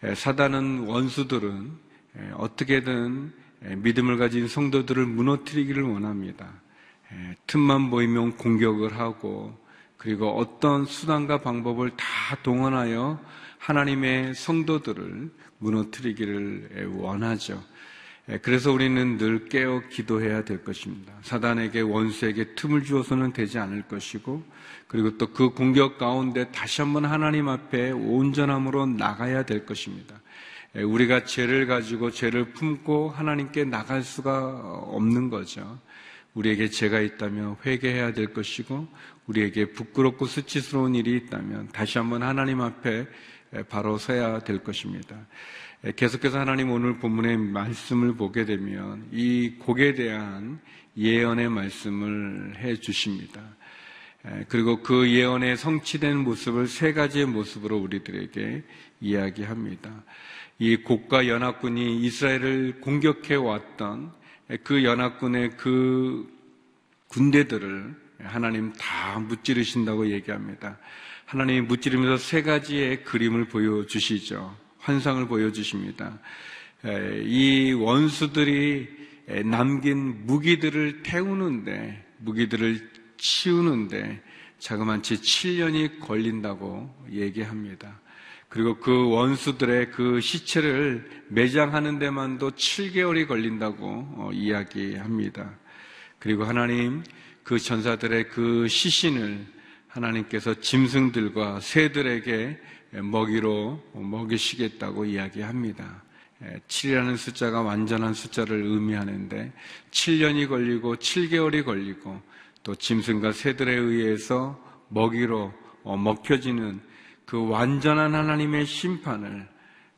예, 0.04 0.14
사단은 0.14 0.86
원수들은 0.86 1.72
예, 2.18 2.30
어떻게든 2.36 3.32
믿음을 3.76 4.16
가진 4.16 4.48
성도들을 4.48 5.04
무너뜨리기를 5.04 5.82
원합니다. 5.82 6.50
틈만 7.46 7.90
보이면 7.90 8.36
공격을 8.36 8.98
하고 8.98 9.58
그리고 9.98 10.30
어떤 10.38 10.86
수단과 10.86 11.42
방법을 11.42 11.90
다 11.90 12.36
동원하여 12.42 13.20
하나님의 13.58 14.34
성도들을 14.34 15.30
무너뜨리기를 15.58 16.90
원하죠. 16.96 17.62
예, 18.30 18.38
그래서 18.38 18.72
우리는 18.72 19.18
늘 19.18 19.48
깨어 19.48 19.82
기도해야 19.90 20.44
될 20.44 20.62
것입니다. 20.62 21.12
사단에게 21.22 21.80
원수에게 21.80 22.54
틈을 22.54 22.84
주어서는 22.84 23.32
되지 23.32 23.58
않을 23.58 23.82
것이고 23.82 24.44
그리고 24.86 25.16
또 25.18 25.32
그 25.32 25.50
공격 25.50 25.98
가운데 25.98 26.50
다시 26.52 26.80
한번 26.82 27.04
하나님 27.04 27.48
앞에 27.48 27.90
온전함으로 27.90 28.86
나가야 28.86 29.44
될 29.44 29.66
것입니다. 29.66 30.20
예, 30.76 30.82
우리가 30.82 31.24
죄를 31.24 31.66
가지고 31.66 32.10
죄를 32.10 32.52
품고 32.52 33.10
하나님께 33.10 33.64
나갈 33.64 34.02
수가 34.02 34.60
없는 34.86 35.30
거죠. 35.30 35.78
우리에게 36.34 36.68
죄가 36.68 37.00
있다면 37.00 37.56
회개해야 37.66 38.12
될 38.12 38.32
것이고 38.32 38.86
우리에게 39.26 39.72
부끄럽고 39.72 40.26
수치스러운 40.26 40.94
일이 40.94 41.16
있다면 41.16 41.70
다시 41.72 41.98
한번 41.98 42.22
하나님 42.22 42.60
앞에 42.60 43.06
바로 43.68 43.98
서야 43.98 44.38
될 44.40 44.62
것입니다. 44.62 45.16
계속해서 45.96 46.38
하나님 46.38 46.70
오늘 46.70 46.98
본문의 46.98 47.38
말씀을 47.38 48.14
보게 48.14 48.44
되면 48.44 49.08
이 49.12 49.54
곡에 49.58 49.94
대한 49.94 50.60
예언의 50.94 51.48
말씀을 51.48 52.58
해 52.58 52.76
주십니다. 52.76 53.40
그리고 54.48 54.82
그 54.82 55.10
예언의 55.10 55.56
성취된 55.56 56.18
모습을 56.18 56.66
세 56.68 56.92
가지의 56.92 57.24
모습으로 57.24 57.78
우리들에게 57.78 58.62
이야기합니다. 59.00 60.04
이 60.58 60.76
곡과 60.76 61.26
연합군이 61.28 62.02
이스라엘을 62.02 62.80
공격해 62.82 63.36
왔던 63.36 64.12
그 64.62 64.84
연합군의 64.84 65.56
그 65.56 66.30
군대들을 67.08 67.96
하나님 68.24 68.74
다 68.74 69.18
무찌르신다고 69.18 70.10
얘기합니다. 70.10 70.76
하나님이 71.24 71.62
무찌르면서 71.62 72.18
세 72.22 72.42
가지의 72.42 73.02
그림을 73.04 73.46
보여주시죠. 73.46 74.69
환상을 74.80 75.26
보여주십니다. 75.28 76.18
이 77.24 77.72
원수들이 77.72 78.88
남긴 79.44 80.26
무기들을 80.26 81.02
태우는데, 81.02 82.04
무기들을 82.18 82.90
치우는데 83.16 84.22
자그만치 84.58 85.16
7년이 85.16 86.00
걸린다고 86.00 87.06
얘기합니다. 87.12 88.00
그리고 88.48 88.78
그 88.78 89.08
원수들의 89.10 89.92
그 89.92 90.20
시체를 90.20 91.08
매장하는 91.28 91.98
데만도 92.00 92.52
7개월이 92.52 93.28
걸린다고 93.28 93.86
어, 94.16 94.30
이야기합니다. 94.32 95.56
그리고 96.18 96.44
하나님 96.44 97.04
그 97.44 97.58
전사들의 97.58 98.28
그 98.28 98.66
시신을 98.66 99.46
하나님께서 99.90 100.54
짐승들과 100.54 101.60
새들에게 101.60 102.58
먹이로 103.02 103.82
먹이시겠다고 103.94 105.04
이야기합니다. 105.04 106.02
7이라는 106.68 107.16
숫자가 107.16 107.60
완전한 107.62 108.14
숫자를 108.14 108.62
의미하는데 108.64 109.52
7년이 109.90 110.48
걸리고 110.48 110.96
7개월이 110.96 111.64
걸리고 111.64 112.20
또 112.62 112.74
짐승과 112.74 113.32
새들에 113.32 113.72
의해서 113.72 114.58
먹이로 114.88 115.52
어, 115.82 115.96
먹혀지는 115.96 116.80
그 117.24 117.48
완전한 117.48 118.14
하나님의 118.14 118.66
심판을 118.66 119.48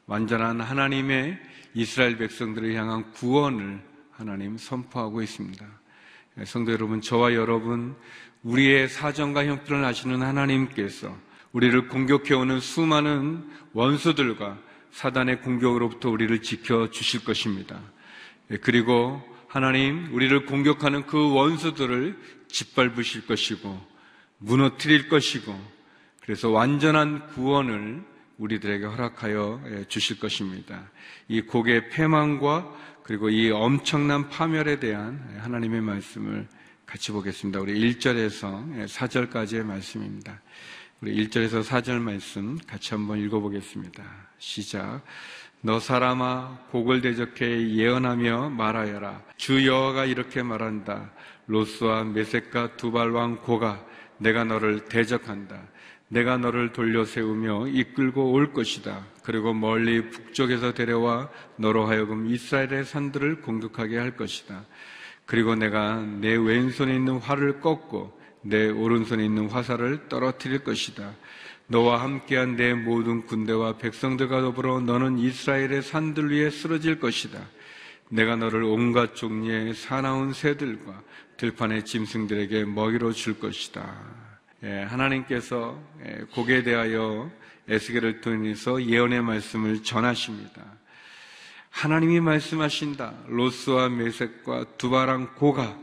완전한 0.07 0.61
하나님의 0.61 1.38
이스라엘 1.74 2.18
백성들을 2.18 2.74
향한 2.74 3.11
구원을 3.12 3.81
하나님 4.11 4.59
선포하고 4.59 5.22
있습니다. 5.22 5.66
성도 6.44 6.72
여러분, 6.72 7.00
저와 7.00 7.35
여러분, 7.35 7.96
우리의 8.42 8.88
사정과 8.88 9.46
형편을 9.46 9.85
아시는 9.85 10.22
하나님께서 10.22 11.16
우리를 11.52 11.88
공격해오는 11.88 12.61
수많은 12.61 13.48
원수들과 13.72 14.59
사단의 14.90 15.42
공격으로부터 15.42 16.11
우리를 16.11 16.42
지켜 16.42 16.90
주실 16.90 17.24
것입니다. 17.24 17.81
그리고 18.62 19.22
하나님, 19.48 20.12
우리를 20.12 20.46
공격하는 20.46 21.07
그 21.07 21.35
원수들을 21.35 22.18
짓밟으실 22.48 23.26
것이고, 23.26 23.78
무너뜨릴 24.38 25.09
것이고, 25.09 25.59
그래서 26.22 26.50
완전한 26.50 27.26
구원을 27.28 28.02
우리들에게 28.38 28.85
허락하여 28.85 29.85
주실 29.88 30.18
것입니다. 30.18 30.90
이 31.28 31.42
곡의 31.42 31.90
패망과 31.90 32.72
그리고 33.02 33.31
이 33.31 33.50
엄청난 33.50 34.28
파멸에 34.28 34.81
대한 34.81 35.38
하나님의 35.40 35.81
말씀을 35.81 36.48
같이 36.92 37.11
보겠습니다. 37.11 37.59
우리 37.59 37.94
1절에서 37.94 38.87
4절까지의 38.87 39.64
말씀입니다. 39.64 40.42
우리 41.00 41.26
1절에서 41.26 41.64
4절 41.64 41.98
말씀 41.98 42.59
같이 42.66 42.92
한번 42.92 43.18
읽어보겠습니다. 43.18 44.05
시작. 44.37 45.00
너 45.62 45.81
사람아 45.81 46.66
곡을 46.70 47.00
대적해 47.00 47.70
예언하며 47.70 48.50
말하여라. 48.50 49.22
주 49.38 49.66
여호와가 49.66 50.05
이렇게 50.05 50.42
말한다. 50.42 51.11
로스와 51.46 52.05
메섹과 52.05 52.76
두발 52.76 53.11
왕 53.12 53.38
고가 53.38 53.83
내가 54.18 54.44
너를 54.44 54.85
대적한다. 54.85 55.62
내가 56.09 56.37
너를 56.37 56.74
돌려 56.74 57.07
세우며 57.07 57.68
이끌고 57.68 58.33
올 58.33 58.52
것이다. 58.52 59.07
그리고 59.22 59.55
멀리 59.55 60.11
북쪽에서 60.11 60.74
데려와 60.74 61.31
너로 61.57 61.87
하여금 61.87 62.26
이스라엘의 62.26 62.85
산들을 62.85 63.40
공격하게 63.40 63.96
할 63.96 64.14
것이다. 64.14 64.66
그리고 65.26 65.54
내가 65.54 65.96
내 65.96 66.35
왼손에 66.35 66.94
있는 66.94 67.18
활을 67.18 67.61
꺾고 67.61 68.20
내 68.42 68.68
오른손에 68.68 69.24
있는 69.24 69.48
화살을 69.48 70.08
떨어뜨릴 70.08 70.64
것이다. 70.64 71.14
너와 71.68 72.02
함께한 72.02 72.56
내 72.56 72.74
모든 72.74 73.24
군대와 73.24 73.78
백성들과 73.78 74.42
더불어 74.42 74.80
너는 74.80 75.18
이스라엘의 75.18 75.82
산들 75.82 76.30
위에 76.30 76.50
쓰러질 76.50 76.98
것이다. 76.98 77.40
내가 78.11 78.37
너를 78.37 78.62
온갖 78.64 79.14
종류의 79.14 79.74
사나운 79.74 80.35
새들과 80.35 81.02
들판의 81.38 81.85
짐승들에게 81.85 82.66
먹이로 82.66 83.12
줄 83.12 83.38
것이다. 83.38 83.82
예, 84.64 84.82
하나님께서 84.82 85.80
예, 86.04 86.24
곡에 86.35 86.62
대하여 86.62 87.30
에스겔을 87.68 88.20
통해서 88.20 88.82
예언의 88.82 89.22
말씀을 89.22 89.82
전하십니다. 89.82 90.62
하나님이 91.72 92.20
말씀하신다. 92.20 93.14
로스와 93.26 93.88
메색과 93.88 94.76
두바랑 94.78 95.35
고가 95.35 95.76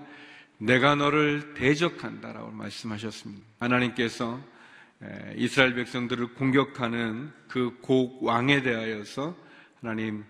내가 0.58 0.96
너를 0.96 1.54
대적한다라고 1.56 2.52
말씀하셨습니다. 2.52 3.46
하나님께서 3.60 4.40
예, 5.04 5.34
이스라엘 5.38 5.76
백성들을 5.76 6.34
공격하는 6.36 7.32
그곡 7.48 8.24
왕에 8.24 8.62
대하여서 8.62 9.36
하나님 9.82 10.26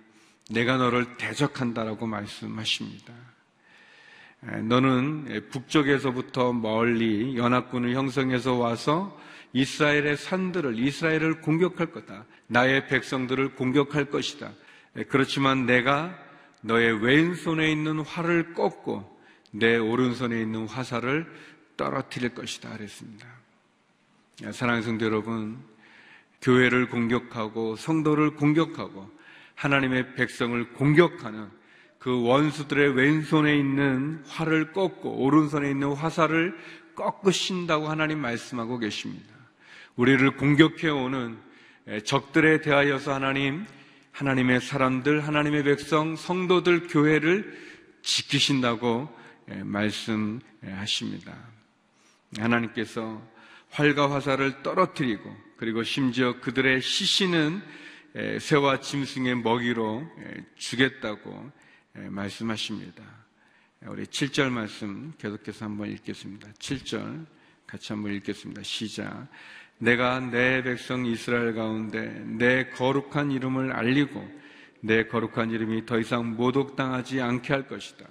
내가 0.50 0.78
너를 0.78 1.18
대적한다라고 1.18 2.08
말씀하십니다. 2.08 3.14
너는 4.42 5.50
북쪽에서부터 5.52 6.54
멀리 6.54 7.36
연합군을 7.36 7.94
형성해서 7.94 8.56
와서 8.56 9.20
이스라엘의 9.52 10.16
산들을, 10.16 10.80
이스라엘을 10.80 11.42
공격할 11.42 11.92
거다. 11.92 12.26
나의 12.48 12.88
백성들을 12.88 13.56
공격할 13.56 14.06
것이다. 14.06 14.52
그렇지만 15.08 15.66
내가 15.66 16.18
너의 16.62 17.04
왼손에 17.04 17.72
있는 17.72 18.00
활을 18.02 18.54
꺾고 18.54 19.20
내 19.52 19.78
오른손에 19.78 20.40
있는 20.42 20.68
화살을 20.68 21.26
떨어뜨릴 21.78 22.36
것이다. 22.36 22.70
그랬습니다. 22.74 23.28
사랑하는 24.52 24.84
성도 24.84 25.06
여러분, 25.06 25.58
교회를 26.42 26.90
공격하고 26.90 27.76
성도를 27.76 28.36
공격하고 28.36 29.10
하나님의 29.56 30.16
백성을 30.16 30.74
공격하는 30.74 31.50
그 31.98 32.24
원수들의 32.24 32.96
왼손에 32.96 33.58
있는 33.58 34.24
활을 34.28 34.72
꺾고 34.72 35.18
오른손에 35.22 35.70
있는 35.70 35.92
화살을 35.94 36.58
꺾으신다고 36.96 37.90
하나님 37.90 38.20
말씀하고 38.20 38.78
계십니다. 38.78 39.34
우리를 39.96 40.38
공격해 40.38 40.90
오는 40.90 41.38
적들에 42.06 42.62
대하여서 42.62 43.14
하나님, 43.14 43.66
하나님의 44.12 44.62
사람들, 44.62 45.26
하나님의 45.26 45.64
백성, 45.64 46.16
성도들, 46.16 46.88
교회를 46.88 47.58
지키신다고 48.02 49.10
말씀하십니다. 49.64 51.36
하나님께서 52.38 53.22
활과 53.72 54.12
화살을 54.12 54.62
떨어뜨리고 54.62 55.36
그리고 55.58 55.84
심지어 55.84 56.40
그들의 56.40 56.82
시신은 56.82 57.62
새와 58.40 58.80
짐승의 58.82 59.36
먹이로 59.38 60.06
주겠다고 60.56 61.52
예, 61.98 62.02
말씀하십니다. 62.02 63.04
우리 63.88 64.04
7절 64.06 64.50
말씀 64.50 65.14
계속해서 65.18 65.66
한번 65.66 65.90
읽겠습니다. 65.90 66.50
7절 66.60 67.26
같이 67.66 67.94
한번 67.94 68.14
읽겠습니다. 68.16 68.62
시작. 68.64 69.28
내가 69.80 70.20
내 70.20 70.62
백성 70.62 71.06
이스라엘 71.06 71.56
가운데 71.56 72.10
내 72.26 72.70
거룩한 72.70 73.32
이름을 73.32 73.72
알리고 73.72 74.40
내 74.82 75.08
거룩한 75.08 75.52
이름이 75.52 75.86
더 75.86 76.00
이상 76.00 76.36
모독당하지 76.36 77.22
않게 77.22 77.54
할 77.54 77.68
것이다. 77.68 78.06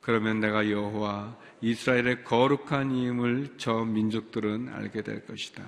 그러면 0.00 0.40
내가 0.40 0.70
여호와 0.70 1.36
이스라엘의 1.60 2.24
거룩한 2.24 2.90
이름을 2.90 3.54
저 3.58 3.84
민족들은 3.84 4.70
알게 4.72 5.02
될 5.02 5.24
것이다. 5.26 5.62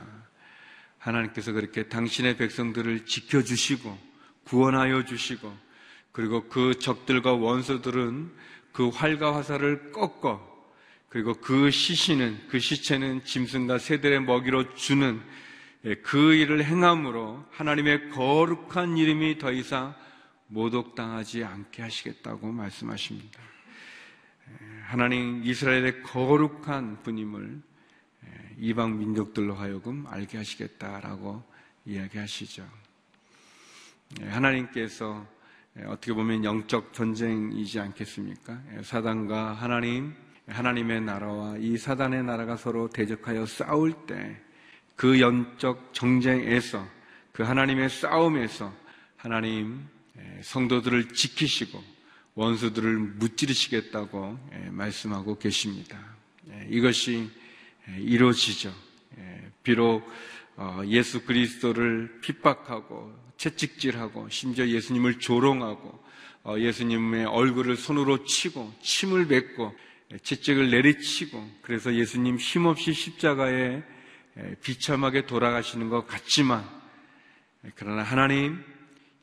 하나님께서 0.99 1.53
그렇게 1.53 1.89
당신의 1.89 2.37
백성들을 2.37 3.07
지켜주시고 3.07 3.97
구원하여 4.45 5.05
주시고 5.05 5.53
그리고 6.13 6.49
그 6.49 6.79
적들과 6.79 7.35
원수들은 7.35 8.31
그 8.73 8.89
활과 8.89 9.37
화살을 9.37 9.93
꺾어 9.93 10.56
그리고 11.17 11.33
그 11.33 11.71
시신은 11.71 12.49
그 12.51 12.59
시체는 12.59 13.25
짐승과 13.25 13.79
새들의 13.79 14.21
먹이로 14.25 14.75
주는 14.75 15.19
예, 15.87 15.95
그 15.95 16.35
일을 16.35 16.63
행함으로 16.63 17.43
하나님의 17.53 18.11
거룩한 18.11 18.99
이름이 18.99 19.39
더 19.39 19.51
이상 19.51 19.95
모독당하지 20.49 21.43
않게 21.43 21.81
하시겠다고 21.81 22.53
말씀하십니다. 22.53 23.41
예, 24.51 24.81
하나님 24.83 25.43
이스라엘의 25.43 26.03
거룩한 26.03 27.03
분임을 27.03 27.63
예, 28.27 28.55
이방 28.59 28.99
민족들로 28.99 29.55
하여금 29.55 30.07
알게 30.09 30.37
하시겠다라고 30.37 31.43
이야기하시죠. 31.87 32.69
하나님께서 34.21 35.27
예, 35.79 35.85
어떻게 35.85 36.13
보면 36.13 36.45
영적 36.45 36.93
전쟁이지 36.93 37.81
않겠습니까? 37.81 38.61
예, 38.77 38.83
사단과 38.83 39.55
하나님, 39.55 40.26
하나님의 40.49 41.01
나라와 41.01 41.57
이 41.59 41.77
사단의 41.77 42.25
나라가 42.25 42.57
서로 42.57 42.89
대적하여 42.89 43.47
싸울 43.47 43.93
때 44.07 44.47
그 44.97 45.21
영적 45.21 45.93
전쟁에서 45.93 46.89
그 47.33 47.43
하나님의 47.43 47.91
싸움에서 47.91 48.75
하나님 49.17 49.87
예, 50.19 50.41
성도들을 50.43 51.13
지키시고 51.13 51.85
원수들을 52.35 52.99
무찌르시겠다고 52.99 54.39
말씀하고 54.71 55.39
계십니다. 55.39 55.99
이것이 56.69 57.31
이루어지죠. 57.99 58.75
비록 59.63 60.07
어, 60.57 60.83
예수 60.87 61.25
그리스도를 61.25 62.21
핍박하고 62.23 63.15
채찍질하고 63.37 64.29
심지어 64.31 64.67
예수님을 64.67 65.19
조롱하고 65.19 66.05
어, 66.45 66.59
예수님의 66.59 67.27
얼굴을 67.27 67.77
손으로 67.77 68.25
치고 68.25 68.73
침을 68.81 69.27
뱉고 69.29 69.75
채찍을 70.23 70.71
내리치고 70.71 71.59
그래서 71.63 71.95
예수님 71.95 72.37
힘없이 72.37 72.93
십자가에 72.93 73.83
비참하게 74.63 75.27
돌아가시는 75.27 75.89
것 75.89 76.07
같지만 76.07 76.69
그러나 77.75 78.03
하나님 78.03 78.63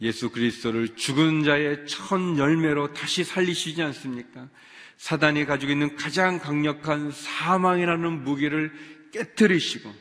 예수 0.02 0.30
그리스도를 0.30 0.96
죽은 0.96 1.44
자의 1.44 1.86
첫 1.88 2.38
열매로 2.38 2.94
다시 2.94 3.24
살리시지 3.24 3.82
않습니까? 3.82 4.50
사단이 4.98 5.46
가지고 5.46 5.72
있는 5.72 5.96
가장 5.96 6.40
강력한 6.40 7.12
사망이라는 7.12 8.24
무기를 8.24 8.72
깨뜨리시고 9.12 9.94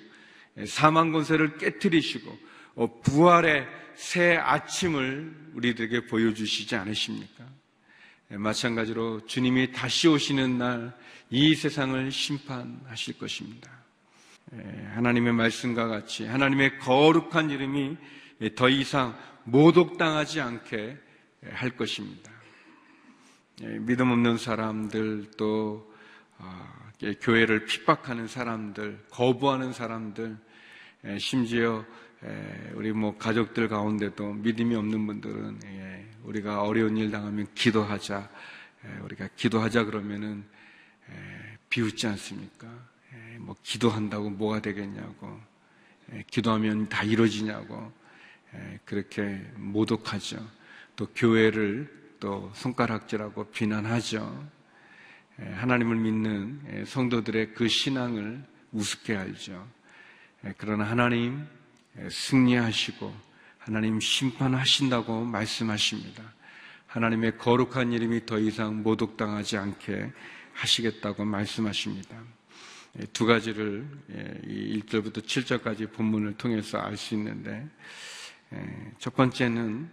사망 0.66 1.12
권세를 1.12 1.58
깨뜨리시고 1.58 2.38
어, 2.74 3.00
부활의 3.00 3.66
새 3.94 4.36
아침을 4.36 5.50
우리들에게 5.54 6.06
보여주시지 6.06 6.74
않으십니까? 6.74 7.46
마찬가지로 8.38 9.26
주님이 9.26 9.72
다시 9.72 10.08
오시는 10.08 10.58
날 10.58 11.02
이 11.34 11.54
세상을 11.54 12.12
심판하실 12.12 13.16
것입니다. 13.16 13.70
하나님의 14.92 15.32
말씀과 15.32 15.88
같이 15.88 16.26
하나님의 16.26 16.78
거룩한 16.78 17.48
이름이 17.48 17.96
더 18.54 18.68
이상 18.68 19.18
모독당하지 19.44 20.42
않게 20.42 20.98
할 21.52 21.70
것입니다. 21.70 22.30
믿음 23.62 24.10
없는 24.10 24.36
사람들 24.36 25.30
또 25.38 25.90
아, 26.36 26.90
교회를 27.22 27.64
핍박하는 27.64 28.28
사람들, 28.28 29.06
거부하는 29.08 29.72
사람들, 29.72 30.36
심지어 31.18 31.82
우리 32.74 32.92
뭐 32.92 33.16
가족들 33.18 33.68
가운데도 33.68 34.34
믿음이 34.34 34.74
없는 34.76 35.06
분들은 35.06 35.58
우리가 36.24 36.62
어려운 36.62 36.96
일 36.96 37.10
당하면 37.10 37.48
기도하자, 37.54 38.30
우리가 39.02 39.28
기도하자 39.34 39.84
그러면은 39.84 40.44
비웃지 41.68 42.06
않습니까? 42.06 42.68
뭐 43.38 43.56
기도한다고 43.62 44.30
뭐가 44.30 44.60
되겠냐고, 44.60 45.40
기도하면 46.30 46.88
다 46.88 47.02
이루어지냐고 47.02 47.92
그렇게 48.84 49.44
모독하죠. 49.56 50.46
또 50.94 51.06
교회를 51.14 52.14
또 52.20 52.52
손가락질하고 52.54 53.50
비난하죠. 53.50 54.48
하나님을 55.38 55.96
믿는 55.96 56.84
성도들의 56.86 57.54
그 57.54 57.66
신앙을 57.66 58.44
우습게 58.70 59.16
알죠. 59.16 59.66
그러나 60.56 60.84
하나님 60.84 61.44
승리하시고 62.10 63.14
하나님 63.58 64.00
심판하신다고 64.00 65.24
말씀하십니다. 65.24 66.22
하나님의 66.86 67.38
거룩한 67.38 67.92
이름이 67.92 68.26
더 68.26 68.38
이상 68.38 68.82
모독당하지 68.82 69.56
않게 69.56 70.12
하시겠다고 70.52 71.24
말씀하십니다. 71.24 72.16
두 73.12 73.24
가지를 73.24 73.86
1절부터 74.46 75.24
7절까지 75.24 75.92
본문을 75.92 76.36
통해서 76.36 76.78
알 76.78 76.96
수 76.96 77.14
있는데 77.14 77.66
첫 78.98 79.14
번째는 79.16 79.88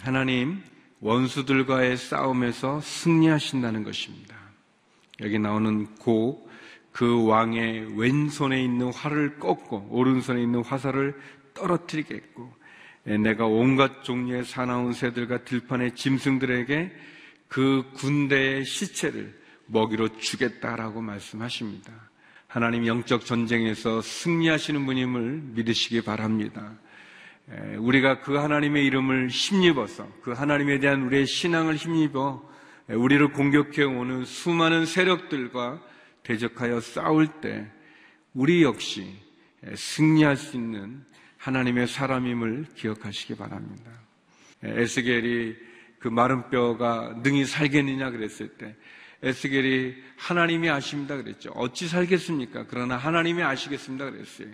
하나님 0.00 0.62
원수들과의 1.00 1.96
싸움에서 1.96 2.80
승리하신다는 2.80 3.82
것입니다. 3.82 4.36
여기 5.20 5.38
나오는 5.38 5.96
고, 5.96 6.47
그 6.92 7.26
왕의 7.26 7.98
왼손에 7.98 8.62
있는 8.62 8.92
활을 8.92 9.38
꺾고 9.38 9.88
오른손에 9.90 10.42
있는 10.42 10.64
화살을 10.64 11.14
떨어뜨리겠고 11.54 12.52
내가 13.22 13.46
온갖 13.46 14.02
종류의 14.02 14.44
사나운 14.44 14.92
새들과 14.92 15.44
들판의 15.44 15.94
짐승들에게 15.94 16.92
그 17.48 17.84
군대의 17.94 18.64
시체를 18.64 19.38
먹이로 19.66 20.18
주겠다라고 20.18 21.00
말씀하십니다. 21.00 21.92
하나님 22.46 22.86
영적 22.86 23.24
전쟁에서 23.26 24.00
승리하시는 24.00 24.84
분임을 24.86 25.42
믿으시기 25.54 26.02
바랍니다. 26.02 26.72
우리가 27.78 28.20
그 28.20 28.36
하나님의 28.36 28.84
이름을 28.86 29.28
힘입어서 29.28 30.06
그 30.22 30.32
하나님에 30.32 30.78
대한 30.78 31.02
우리의 31.02 31.26
신앙을 31.26 31.76
힘입어 31.76 32.46
우리를 32.88 33.32
공격해 33.32 33.84
오는 33.84 34.24
수많은 34.24 34.86
세력들과 34.86 35.80
대적하여 36.28 36.80
싸울 36.82 37.26
때 37.40 37.66
우리 38.34 38.62
역시 38.62 39.16
승리할 39.74 40.36
수 40.36 40.56
있는 40.56 41.02
하나님의 41.38 41.88
사람임을 41.88 42.66
기억하시기 42.74 43.36
바랍니다. 43.36 43.90
에스겔이 44.62 45.54
그 45.98 46.08
마른 46.08 46.50
뼈가 46.50 47.14
능히 47.22 47.46
살겠느냐 47.46 48.10
그랬을 48.10 48.48
때 48.48 48.76
에스겔이 49.22 49.94
하나님이 50.18 50.68
아십니다 50.68 51.16
그랬죠. 51.16 51.50
어찌 51.54 51.88
살겠습니까? 51.88 52.66
그러나 52.68 52.98
하나님이 52.98 53.42
아시겠습니다 53.42 54.10
그랬어요. 54.10 54.48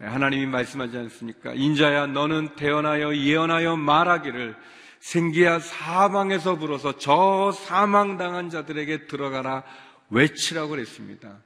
하나님이 0.00 0.46
말씀하지 0.46 0.96
않습니까? 0.96 1.52
인자야 1.52 2.06
너는 2.06 2.56
태어나여 2.56 3.14
예언하여 3.14 3.76
말하기를 3.76 4.56
생기야 5.00 5.58
사망에서 5.58 6.56
불어서 6.56 6.96
저 6.96 7.52
사망당한 7.52 8.48
자들에게 8.48 9.06
들어가라 9.06 9.64
외치라고 10.10 10.70
그랬습니다. 10.70 11.42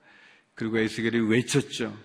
그리고 0.54 0.78
에스겔이 0.78 1.28
외쳤죠. 1.28 1.96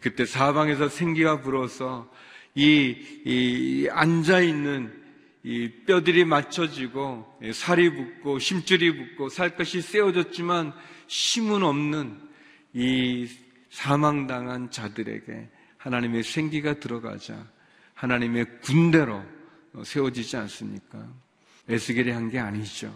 그때 0.00 0.26
사방에서 0.26 0.88
생기가 0.88 1.40
불어서 1.40 2.10
이, 2.54 2.96
이 3.24 3.88
앉아있는 3.90 5.02
이 5.44 5.70
뼈들이 5.86 6.24
맞춰지고 6.24 7.40
살이 7.54 7.90
붙고 7.94 8.38
심줄이 8.38 8.94
붙고 8.96 9.28
살것이 9.28 9.80
세워졌지만 9.80 10.72
힘은 11.06 11.62
없는 11.62 12.20
이 12.74 13.28
사망당한 13.70 14.70
자들에게 14.70 15.48
하나님의 15.78 16.22
생기가 16.24 16.74
들어가자 16.80 17.46
하나님의 17.94 18.60
군대로 18.60 19.24
세워지지 19.84 20.36
않습니까? 20.36 21.08
에스겔이 21.68 22.10
한 22.10 22.28
게 22.30 22.38
아니죠. 22.38 22.92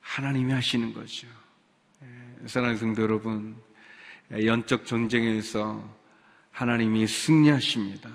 하나님이 0.00 0.52
하시는 0.52 0.92
거죠. 0.92 1.26
예, 2.42 2.48
사랑하는 2.48 2.78
성도 2.78 3.02
여러분, 3.02 3.56
연적 4.44 4.86
전쟁에서 4.86 5.82
하나님이 6.50 7.06
승리하십니다. 7.06 8.10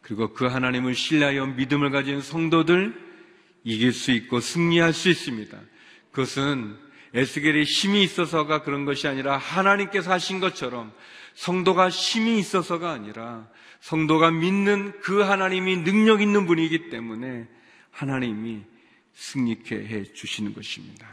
그리고 0.00 0.32
그 0.32 0.46
하나님을 0.46 0.94
신뢰하여 0.94 1.46
믿음을 1.46 1.90
가진 1.90 2.20
성도들 2.20 2.94
이길 3.64 3.92
수 3.92 4.10
있고 4.12 4.40
승리할 4.40 4.92
수 4.92 5.08
있습니다. 5.08 5.58
그것은 6.10 6.76
에스겔의 7.14 7.64
힘이 7.64 8.02
있어서가 8.02 8.62
그런 8.62 8.84
것이 8.84 9.06
아니라 9.06 9.36
하나님께서 9.36 10.10
하신 10.10 10.40
것처럼 10.40 10.92
성도가 11.34 11.90
힘이 11.90 12.38
있어서가 12.38 12.90
아니라 12.90 13.48
성도가 13.80 14.30
믿는 14.30 14.98
그 15.00 15.20
하나님이 15.20 15.84
능력 15.84 16.22
있는 16.22 16.46
분이기 16.46 16.90
때문에 16.90 17.46
하나님이 17.90 18.62
승리케 19.14 19.76
해 19.76 20.04
주시는 20.04 20.54
것입니다. 20.54 21.06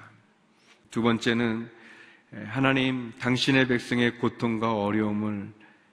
두 0.91 1.01
번째는 1.01 1.76
하나님 2.45 3.13
당신의 3.19 3.67
백성의 3.67 4.17
고통과 4.17 4.73
어려움을 4.73 5.49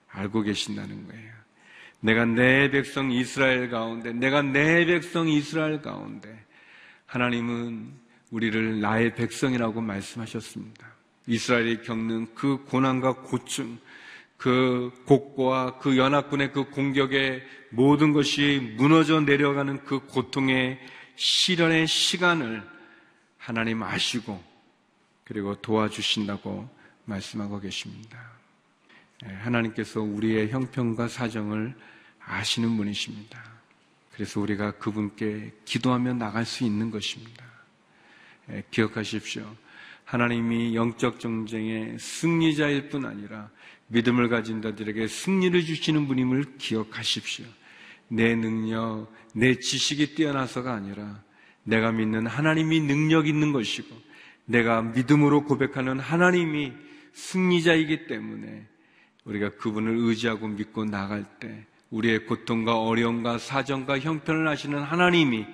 알고 0.09 0.41
계신다는 0.41 1.07
거예요. 1.07 1.33
내가 2.01 2.25
내 2.25 2.69
백성 2.69 3.11
이스라엘 3.11 3.69
가운데, 3.69 4.13
내가 4.13 4.41
내 4.41 4.85
백성 4.85 5.27
이스라엘 5.27 5.81
가운데, 5.81 6.45
하나님은 7.05 7.93
우리를 8.31 8.81
나의 8.81 9.15
백성이라고 9.15 9.81
말씀하셨습니다. 9.81 10.85
이스라엘이 11.27 11.81
겪는 11.83 12.35
그 12.35 12.63
고난과 12.65 13.13
고충, 13.23 13.79
그 14.37 14.91
곡과 15.05 15.79
그 15.79 15.97
연합군의 15.97 16.51
그 16.51 16.65
공격에 16.65 17.41
모든 17.69 18.13
것이 18.13 18.75
무너져 18.77 19.21
내려가는 19.21 19.83
그 19.85 19.99
고통의 19.99 20.79
시련의 21.15 21.87
시간을 21.87 22.61
하나님 23.37 23.81
아시고 23.81 24.54
그리고 25.25 25.55
도와주신다고 25.55 26.69
말씀하고 27.05 27.59
계십니다. 27.59 28.31
예, 29.25 29.33
하나님께서 29.33 30.01
우리의 30.01 30.49
형편과 30.49 31.07
사정을 31.07 31.75
아시는 32.19 32.77
분이십니다. 32.77 33.43
그래서 34.13 34.39
우리가 34.39 34.77
그분께 34.77 35.51
기도하며 35.65 36.13
나갈 36.13 36.45
수 36.45 36.63
있는 36.63 36.91
것입니다. 36.91 37.43
예, 38.51 38.63
기억하십시오. 38.71 39.55
하나님이 40.05 40.75
영적 40.75 41.19
정쟁의 41.19 41.97
승리자일 41.99 42.89
뿐 42.89 43.05
아니라 43.05 43.49
믿음을 43.87 44.29
가진 44.29 44.61
자들에게 44.61 45.07
승리를 45.07 45.65
주시는 45.65 46.07
분임을 46.07 46.57
기억하십시오. 46.57 47.45
내 48.07 48.35
능력, 48.35 49.11
내 49.33 49.59
지식이 49.59 50.13
뛰어나서가 50.13 50.73
아니라 50.73 51.23
내가 51.63 51.91
믿는 51.91 52.27
하나님이 52.27 52.81
능력 52.81 53.27
있는 53.27 53.51
것이고 53.51 53.95
내가 54.45 54.81
믿음으로 54.81 55.45
고백하는 55.45 55.99
하나님이 55.99 56.73
승리자이기 57.13 58.07
때문에 58.07 58.67
우리가 59.25 59.51
그분을 59.51 59.95
의지하고 59.97 60.47
믿고 60.47 60.85
나갈 60.85 61.25
때 61.39 61.65
우리의 61.89 62.25
고통과 62.25 62.79
어려움과 62.79 63.37
사정과 63.37 63.99
형편을 63.99 64.47
아시는 64.47 64.81
하나님이 64.81 65.45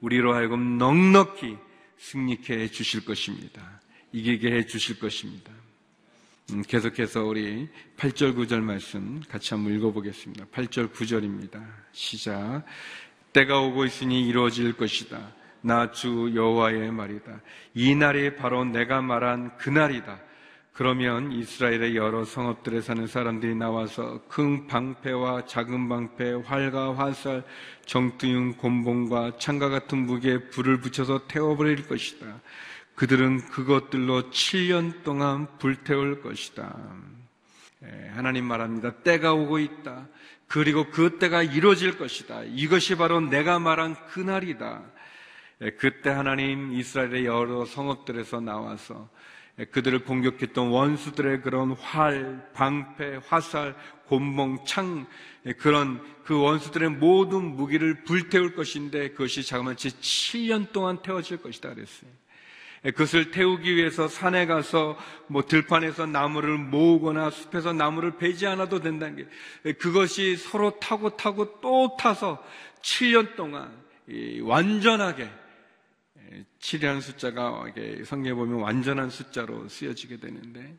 우리로 0.00 0.34
하여금 0.34 0.78
넉넉히 0.78 1.56
승리케 1.98 2.58
해 2.58 2.68
주실 2.68 3.04
것입니다. 3.04 3.80
이기게 4.12 4.52
해 4.52 4.66
주실 4.66 4.98
것입니다. 4.98 5.52
음, 6.52 6.62
계속해서 6.62 7.24
우리 7.24 7.68
8절 7.96 8.36
9절 8.36 8.60
말씀 8.60 9.22
같이 9.28 9.54
한번 9.54 9.74
읽어보겠습니다. 9.74 10.46
8절 10.46 10.92
9절입니다. 10.92 11.64
시작. 11.92 12.64
때가 13.32 13.60
오고 13.60 13.86
있으니 13.86 14.28
이루어질 14.28 14.74
것이다. 14.74 15.32
나 15.64 15.90
주 15.90 16.32
여호와의 16.34 16.92
말이다. 16.92 17.40
이 17.72 17.94
날이 17.94 18.36
바로 18.36 18.64
내가 18.64 19.00
말한 19.00 19.56
그 19.56 19.70
날이다. 19.70 20.18
그러면 20.74 21.32
이스라엘의 21.32 21.96
여러 21.96 22.24
성읍들에 22.24 22.82
사는 22.82 23.06
사람들이 23.06 23.54
나와서 23.54 24.20
큰 24.28 24.66
방패와 24.66 25.46
작은 25.46 25.88
방패, 25.88 26.42
활과 26.44 26.96
화살, 26.96 27.44
정투용 27.86 28.54
곤봉과 28.54 29.38
창과 29.38 29.70
같은 29.70 29.98
무게에 30.04 30.50
불을 30.50 30.80
붙여서 30.80 31.28
태워버릴 31.28 31.88
것이다. 31.88 32.26
그들은 32.96 33.38
그것들로 33.48 34.30
7년 34.30 35.02
동안 35.02 35.46
불태울 35.58 36.20
것이다. 36.20 36.76
예, 37.84 38.10
하나님 38.14 38.44
말합니다. 38.44 38.96
때가 39.02 39.32
오고 39.32 39.60
있다. 39.60 40.08
그리고 40.46 40.90
그 40.90 41.18
때가 41.18 41.42
이루어질 41.42 41.96
것이다. 41.96 42.42
이것이 42.44 42.96
바로 42.96 43.20
내가 43.20 43.58
말한 43.58 43.94
그날이다. 44.08 44.82
예, 45.60 45.70
그때 45.70 46.10
하나님 46.10 46.72
이스라엘의 46.72 47.26
여러 47.26 47.64
성읍들에서 47.64 48.40
나와서 48.40 49.08
예, 49.58 49.64
그들을 49.66 50.04
공격했던 50.04 50.68
원수들의 50.68 51.42
그런 51.42 51.72
활, 51.72 52.50
방패, 52.54 53.20
화살, 53.26 53.76
곤봉, 54.06 54.64
창 54.66 55.06
그런 55.58 56.00
그 56.24 56.40
원수들의 56.40 56.90
모든 56.90 57.56
무기를 57.56 58.04
불태울 58.04 58.54
것인데 58.54 59.10
그것이 59.10 59.44
자그마치 59.44 59.90
7년 60.00 60.72
동안 60.72 61.00
태워질 61.02 61.38
것이다 61.38 61.74
그랬어요. 61.74 62.10
그것을 62.82 63.30
태우기 63.30 63.76
위해서 63.76 64.08
산에 64.08 64.44
가서 64.44 64.98
뭐 65.26 65.46
들판에서 65.46 66.04
나무를 66.04 66.58
모으거나 66.58 67.30
숲에서 67.30 67.72
나무를 67.72 68.18
베지 68.18 68.46
않아도 68.46 68.80
된다는 68.80 69.16
게 69.64 69.72
그것이 69.74 70.36
서로 70.36 70.78
타고 70.78 71.16
타고 71.16 71.60
또 71.62 71.96
타서 71.98 72.44
7년 72.82 73.36
동안 73.36 73.72
완전하게 74.42 75.30
7이라는 76.60 77.00
숫자가 77.00 77.64
성경에 78.04 78.34
보면 78.34 78.60
완전한 78.60 79.10
숫자로 79.10 79.68
쓰여지게 79.68 80.18
되는데 80.18 80.76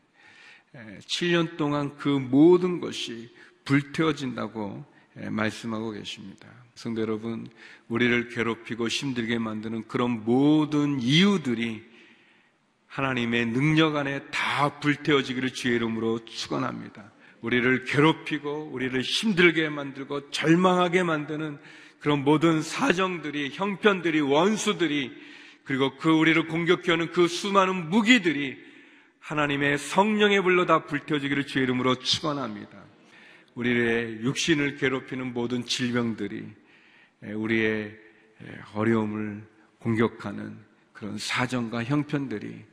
7년 0.74 1.56
동안 1.56 1.96
그 1.96 2.08
모든 2.08 2.80
것이 2.80 3.34
불태워진다고 3.64 4.84
말씀하고 5.30 5.92
계십니다. 5.92 6.48
성도 6.74 7.00
여러분, 7.00 7.48
우리를 7.88 8.28
괴롭히고 8.28 8.88
힘들게 8.88 9.38
만드는 9.38 9.88
그런 9.88 10.24
모든 10.24 11.00
이유들이 11.00 11.82
하나님의 12.86 13.46
능력 13.46 13.96
안에 13.96 14.26
다 14.30 14.78
불태워지기를 14.80 15.54
주의 15.54 15.76
이름으로 15.76 16.24
축원합니다. 16.24 17.12
우리를 17.40 17.84
괴롭히고 17.84 18.70
우리를 18.72 19.00
힘들게 19.00 19.68
만들고 19.68 20.30
절망하게 20.30 21.02
만드는 21.02 21.58
그런 22.00 22.24
모든 22.24 22.62
사정들이 22.62 23.50
형편들이 23.52 24.20
원수들이 24.20 25.12
그리고 25.66 25.96
그 25.96 26.10
우리를 26.10 26.46
공격해오는 26.46 27.12
그 27.12 27.28
수많은 27.28 27.90
무기들이 27.90 28.56
하나님의 29.18 29.78
성령의 29.78 30.42
불로 30.42 30.64
다 30.64 30.84
불태워지기를 30.84 31.46
주의 31.46 31.64
이름으로 31.64 31.96
축원합니다. 31.96 32.84
우리의 33.56 34.20
육신을 34.22 34.76
괴롭히는 34.76 35.32
모든 35.32 35.64
질병들이 35.64 36.46
우리의 37.22 37.98
어려움을 38.74 39.42
공격하는 39.80 40.56
그런 40.92 41.18
사정과 41.18 41.82
형편들이 41.82 42.64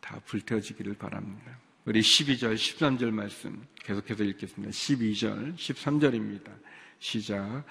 다 0.00 0.20
불태워지기를 0.26 0.94
바랍니다. 0.94 1.58
우리 1.84 2.00
12절, 2.00 2.54
13절 2.54 3.10
말씀 3.10 3.66
계속해서 3.82 4.22
읽겠습니다. 4.22 4.70
12절, 4.70 5.56
13절입니다. 5.56 6.52
시작. 7.00 7.64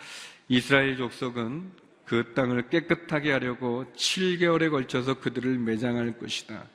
이스라엘 0.49 0.97
족속은 0.97 1.71
그 2.05 2.33
땅을 2.33 2.69
깨끗하게 2.69 3.31
하려고 3.31 3.85
7개월에 3.95 4.69
걸쳐서 4.69 5.19
그들을 5.19 5.57
매장할 5.57 6.17
것이다. 6.17 6.67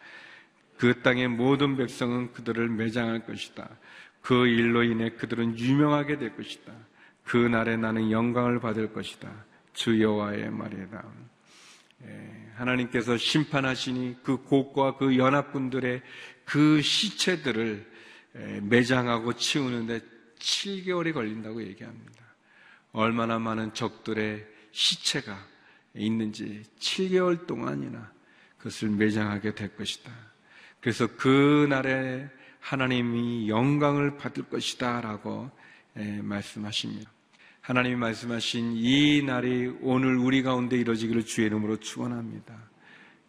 그 0.77 1.03
땅의 1.03 1.29
모든 1.29 1.77
백성은 1.77 2.33
그들을 2.33 2.69
매장할 2.69 3.27
것이다. 3.27 3.69
그 4.23 4.47
일로 4.47 4.83
인해 4.83 5.11
그들은 5.11 5.59
유명하게 5.59 6.19
될 6.19 6.37
것이다. 6.37 6.73
그 7.25 7.37
날에 7.37 7.77
나는 7.77 8.11
영광을 8.11 8.61
받을 8.61 8.93
것이다. 8.93 9.31
주 9.73 10.01
여호와의 10.01 10.51
말이다. 10.51 11.05
예, 12.07 12.51
하나님께서 12.57 13.17
심판하시니 13.17 14.17
그 14.23 14.39
곡과 14.39 14.97
그 14.97 15.17
연합군들의 15.17 16.03
그 16.45 16.81
시체들을 16.83 17.91
예, 18.37 18.61
매장하고 18.63 19.35
치우는데 19.35 20.01
7개월이 20.39 21.13
걸린다고 21.13 21.63
얘기합니다. 21.63 22.25
얼마나 22.93 23.39
많은 23.39 23.75
적들의 23.75 24.47
시체가 24.73 25.39
있는지 25.95 26.63
7개월 26.79 27.47
동안이나 27.47 28.13
그것을 28.59 28.91
매장하게 28.91 29.55
될 29.55 29.75
것이다. 29.77 30.11
그래서 30.81 31.09
그 31.17 31.67
날에 31.69 32.29
하나님이 32.61 33.49
영광을 33.49 34.17
받을 34.17 34.45
것이다 34.45 35.01
라고 35.01 35.51
예, 35.97 36.21
말씀하십니다. 36.23 37.11
하나님이 37.61 37.97
말씀하신 37.97 38.75
이 38.77 39.23
날이 39.23 39.73
오늘 39.83 40.17
우리 40.17 40.43
가운데 40.43 40.77
이루어지기를 40.77 41.25
주의 41.25 41.47
이름으로 41.47 41.77
축원합니다. 41.77 42.71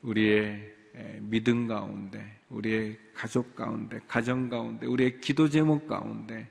우리의 0.01 0.73
믿음 1.19 1.67
가운데, 1.67 2.39
우리의 2.49 2.97
가족 3.13 3.55
가운데, 3.55 3.99
가정 4.07 4.49
가운데, 4.49 4.85
우리의 4.85 5.21
기도 5.21 5.49
제목 5.49 5.87
가운데 5.87 6.49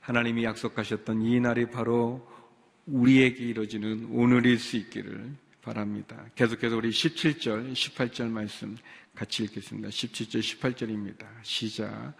하나님이 0.00 0.44
약속하셨던 0.44 1.22
이 1.22 1.40
날이 1.40 1.66
바로 1.70 2.26
우리에게 2.86 3.44
이루어지는 3.44 4.08
오늘일 4.10 4.58
수 4.58 4.76
있기를 4.76 5.32
바랍니다. 5.62 6.24
계속해서 6.34 6.76
우리 6.76 6.90
17절, 6.90 7.72
18절 7.72 8.28
말씀 8.28 8.76
같이 9.14 9.44
읽겠습니다. 9.44 9.88
17절, 9.88 10.40
18절입니다. 10.40 11.26
시작. 11.42 12.14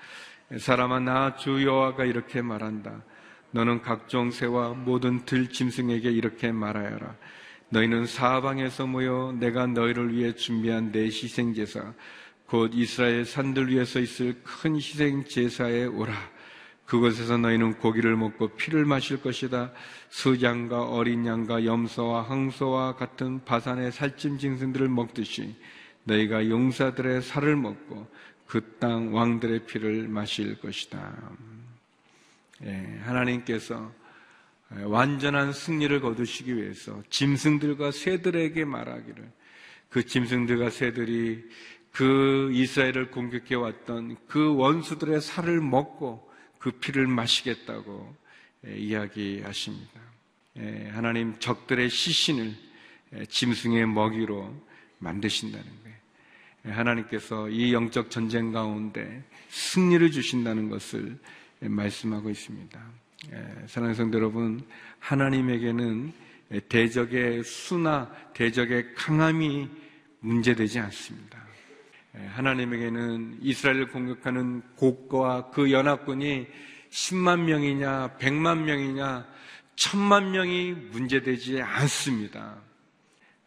사람아 0.59 1.01
나 1.01 1.37
주 1.37 1.63
여호와가 1.65 2.05
이렇게 2.05 2.41
말한다. 2.41 3.03
너는 3.51 3.83
각종 3.83 4.31
새와 4.31 4.71
모든 4.71 5.25
들 5.25 5.49
짐승에게 5.49 6.11
이렇게 6.11 6.51
말하여라. 6.53 7.17
너희는 7.69 8.07
사방에서 8.07 8.87
모여 8.87 9.35
내가 9.39 9.67
너희를 9.67 10.15
위해 10.15 10.35
준비한 10.35 10.93
내 10.93 11.05
희생 11.05 11.55
제사 11.55 11.93
곧 12.47 12.71
이스라엘 12.75 13.25
산들 13.25 13.69
위에서 13.71 14.01
있을 14.01 14.41
큰 14.43 14.77
희생 14.77 15.25
제사에 15.25 15.85
오라. 15.87 16.15
그곳에서 16.87 17.39
너희는 17.39 17.79
고기를 17.79 18.17
먹고 18.17 18.49
피를 18.49 18.85
마실 18.85 19.23
것이다. 19.23 19.73
수양과 20.11 20.91
어린 20.91 21.27
양과 21.27 21.65
염소와 21.65 22.23
항소와 22.23 22.97
같은 22.97 23.45
바산의 23.45 23.93
살찜 23.93 24.39
짐승들을 24.39 24.89
먹듯이 24.89 25.57
너희가 26.05 26.49
용사들의 26.49 27.23
살을 27.23 27.57
먹고 27.57 28.07
그 28.47 28.79
땅 28.79 29.15
왕들의 29.15 29.67
피를 29.67 30.09
마실 30.09 30.61
것이다. 30.61 31.13
예, 32.65 33.01
하나님께서 33.03 33.93
완전한 34.85 35.53
승리를 35.53 36.01
거두시기 36.01 36.57
위해서 36.57 37.03
짐승들과 37.11 37.91
새들에게 37.91 38.65
말하기를 38.65 39.33
그 39.89 40.05
짐승들과 40.05 40.71
새들이 40.71 41.45
그 41.93 42.51
이스라엘을 42.53 43.11
공격해 43.11 43.55
왔던 43.55 44.17
그 44.27 44.55
원수들의 44.57 45.21
살을 45.21 45.61
먹고 45.61 46.31
그 46.65 46.71
피를 46.71 47.07
마시겠다고 47.07 48.17
예, 48.67 48.75
이야기하십니다. 48.75 50.01
예, 50.57 50.89
하나님 50.95 51.39
적들의 51.39 51.91
시신을 51.91 52.55
짐승의 53.29 53.87
먹이로 53.87 54.51
만드신다는 54.99 55.67
거예요. 55.83 56.75
하나님께서 56.75 57.51
이 57.51 57.75
영적 57.75 58.11
전쟁 58.11 58.51
가운데 58.51 59.23
승리를 59.51 60.11
주신다는 60.11 60.71
것을 60.71 61.19
말씀하고 61.61 62.31
있습니다. 62.31 62.83
예, 63.33 63.67
사랑하는 63.67 63.95
성도 63.95 64.17
여러분, 64.17 64.67
하나님에게는 65.01 66.15
대적의 66.71 67.45
수나 67.45 68.11
대적의 68.33 68.95
강함이 68.95 69.69
문제되지 70.21 70.79
않습니다. 70.79 71.44
예, 72.17 72.27
하나님에게는 72.27 73.39
이스라엘을 73.41 73.89
공격하는 73.89 74.63
곡과 74.77 75.51
그 75.51 75.73
연합군이 75.73 76.47
10만 76.91 77.41
명이냐, 77.41 78.19
100만 78.19 78.63
명이냐, 78.63 79.27
1000만 79.75 80.31
명이 80.31 80.73
문제되지 80.93 81.61
않습니다. 81.61 82.61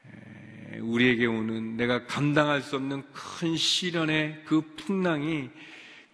예, 0.05 0.79
우리에게 0.79 1.25
오는 1.25 1.77
내가 1.77 2.05
감당할 2.05 2.61
수 2.61 2.75
없는 2.75 3.03
큰 3.13 3.55
시련의 3.55 4.43
그 4.45 4.61
풍랑이 4.75 5.49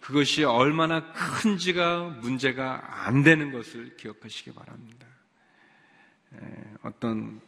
그것이 0.00 0.44
얼마나 0.44 1.12
큰지가 1.12 2.18
문제가 2.20 3.06
안 3.06 3.22
되는 3.22 3.50
것을 3.50 3.96
기억하시기 3.96 4.52
바랍니다. 4.52 5.06
어떤 6.82 7.40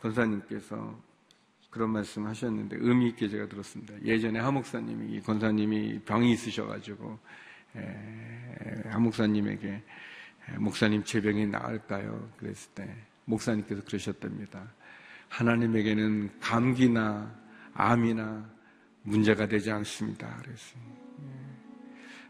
권사님께서 0.00 1.02
그런 1.76 1.90
말씀 1.90 2.26
하셨는데 2.26 2.78
의미 2.80 3.08
있게 3.08 3.28
제가 3.28 3.46
들었습니다. 3.48 3.92
예전에 4.02 4.40
하목사님이 4.40 5.14
이 5.14 5.20
권사님이 5.20 6.00
병이 6.06 6.32
있으셔가지고 6.32 7.18
에, 7.76 8.82
한 8.86 9.02
목사님에게 9.02 9.68
에, 9.68 10.58
목사님 10.58 11.04
제 11.04 11.20
병이 11.20 11.48
나을까요? 11.48 12.30
그랬을 12.38 12.70
때 12.74 12.88
목사님께서 13.26 13.82
그러셨답니다. 13.84 14.72
하나님에게는 15.28 16.40
감기나 16.40 17.30
암이나 17.74 18.48
문제가 19.02 19.46
되지 19.46 19.70
않습니다. 19.70 20.34
그랬어요. 20.36 20.80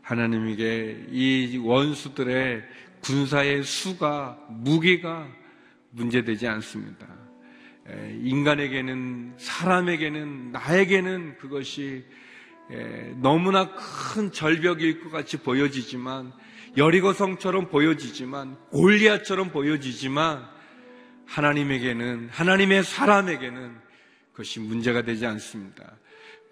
하나님에게 0.02 1.06
이 1.10 1.56
원수들의 1.62 2.64
군사의 3.00 3.62
수가 3.62 4.44
무기가 4.50 5.28
문제되지 5.90 6.48
않습니다. 6.48 7.25
인간에게는 8.22 9.34
사람에게는 9.38 10.52
나에게는 10.52 11.38
그것이 11.38 12.04
너무나 13.16 13.72
큰 13.74 14.32
절벽일 14.32 15.00
것 15.00 15.10
같이 15.10 15.36
보여지지만 15.36 16.32
여리고성처럼 16.76 17.68
보여지지만 17.68 18.56
골리앗처럼 18.70 19.50
보여지지만 19.50 20.46
하나님에게는 21.26 22.28
하나님의 22.30 22.84
사람에게는 22.84 23.76
그것이 24.32 24.60
문제가 24.60 25.02
되지 25.02 25.26
않습니다. 25.26 25.96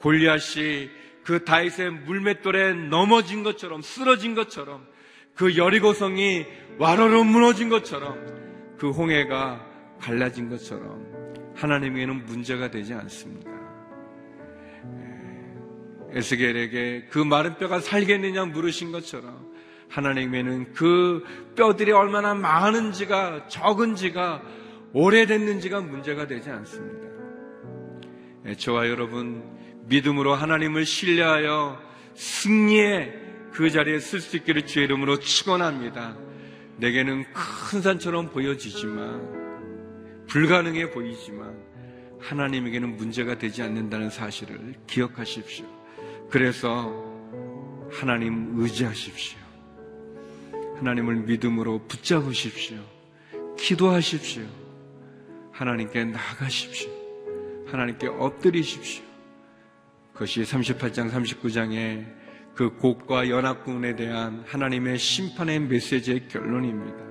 골리앗이 0.01 0.89
그 1.25 1.45
다윗의 1.45 1.91
물맷돌에 1.91 2.75
넘어진 2.75 3.43
것처럼 3.43 3.83
쓰러진 3.83 4.35
것처럼 4.35 4.87
그 5.35 5.57
여리고성이 5.57 6.47
와로로 6.79 7.25
무너진 7.25 7.69
것처럼 7.69 8.77
그 8.79 8.91
홍해가 8.91 9.65
갈라진 10.01 10.49
것처럼 10.49 11.24
하나님에게는 11.55 12.27
문제가 12.27 12.71
되지 12.71 12.95
않습니다. 12.95 13.51
에스겔에게 16.11 17.07
그 17.11 17.19
마른 17.19 17.57
뼈가 17.57 17.81
살겠느냐 17.81 18.47
물으신 18.47 18.93
것처럼 18.93 19.53
하나님에게는 19.89 20.73
그 20.73 21.25
뼈들이 21.57 21.93
얼마나 21.93 22.35
많은지가 22.35 23.49
적은지가 23.49 24.43
오래됐는지가 24.93 25.81
문제가 25.81 26.27
되지 26.27 26.51
않습니다. 26.51 27.09
저와 28.59 28.89
여러분 28.89 29.43
믿음으로 29.87 30.35
하나님을 30.35 30.85
신뢰하여 30.85 31.81
승리의 32.15 33.23
그 33.53 33.71
자리에 33.71 33.99
쓸 33.99 34.21
수 34.21 34.37
있기를 34.37 34.67
주의 34.67 34.85
이름으로 34.85 35.19
축원합니다. 35.19 36.17
내게는 36.77 37.25
큰 37.33 37.83
산처럼 37.83 38.31
보여지지만 38.31 39.44
불가능해 40.29 40.91
보이지만 40.91 41.57
하나님에게는 42.21 42.97
문제가 42.97 43.37
되지 43.39 43.63
않는다는 43.63 44.11
사실을 44.11 44.75
기억하십시오. 44.87 45.67
그래서 46.31 46.93
하나님 47.91 48.53
의지하십시오. 48.59 49.39
하나님을 50.77 51.17
믿음으로 51.17 51.87
붙잡으십시오. 51.87 52.79
기도하십시오. 53.59 54.45
하나님께 55.53 56.05
나가십시오. 56.05 56.91
하나님께 57.67 58.09
엎드리십시오. 58.09 59.05
그것이 60.13 60.43
38장, 60.43 61.11
39장의 61.11 62.05
그 62.55 62.77
곡과 62.77 63.29
연합군에 63.29 63.97
대한 63.97 64.45
하나님의 64.47 64.99
심판의 64.99 65.61
메시지의 65.61 66.29
결론입니다. 66.29 67.05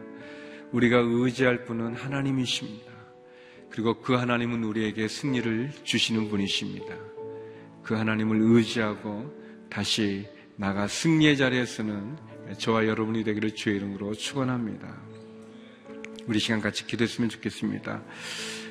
우리가 0.72 1.00
의지할 1.00 1.66
분은 1.66 1.96
하나님이십니다. 1.96 2.93
그리고 3.74 3.96
그 3.96 4.14
하나님은 4.14 4.64
우리에게 4.64 5.08
승리를 5.08 5.72
주시는 5.84 6.30
분이십니다. 6.30 6.96
그 7.82 7.96
하나님을 7.96 8.38
의지하고 8.40 9.34
다시 9.68 10.28
나가 10.56 10.88
승리의 10.88 11.36
자리에 11.38 11.66
서는 11.66 12.16
저와 12.60 12.86
여러분이 12.86 13.24
되기를 13.24 13.56
주의 13.56 13.78
이름으로 13.78 14.14
축원합니다. 14.14 14.96
우리 16.28 16.38
시간 16.38 16.62
같이 16.62 16.86
기도했으면 16.86 17.32
좋겠습니다. 17.32 18.04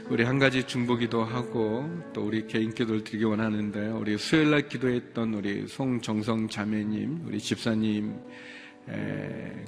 우리 0.08 0.22
한 0.22 0.38
가지 0.38 0.68
중보기도 0.68 1.24
하고 1.24 1.90
또 2.12 2.24
우리 2.24 2.46
개인 2.46 2.72
기도를 2.72 3.02
드리기 3.02 3.24
원하는데 3.24 3.88
우리 3.88 4.16
수요일 4.18 4.52
날 4.52 4.68
기도했던 4.68 5.34
우리 5.34 5.66
송정성 5.66 6.48
자매님, 6.48 7.26
우리 7.26 7.40
집사님 7.40 8.14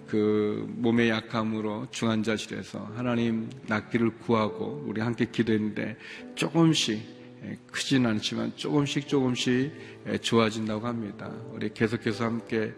그 0.07 0.67
몸의 0.77 1.09
약함으로 1.09 1.87
중환자실에서 1.91 2.93
하나님 2.95 3.49
낫기를 3.67 4.19
구하고 4.19 4.85
우리 4.87 5.01
함께 5.01 5.27
기도했는데 5.31 5.97
조금씩 6.35 7.01
크진 7.71 8.07
않지만 8.07 8.53
조금씩 8.57 9.07
조금씩 9.07 9.73
좋아진다고 10.21 10.87
합니다. 10.87 11.31
우리 11.53 11.73
계속해서 11.73 12.25
함께 12.25 12.73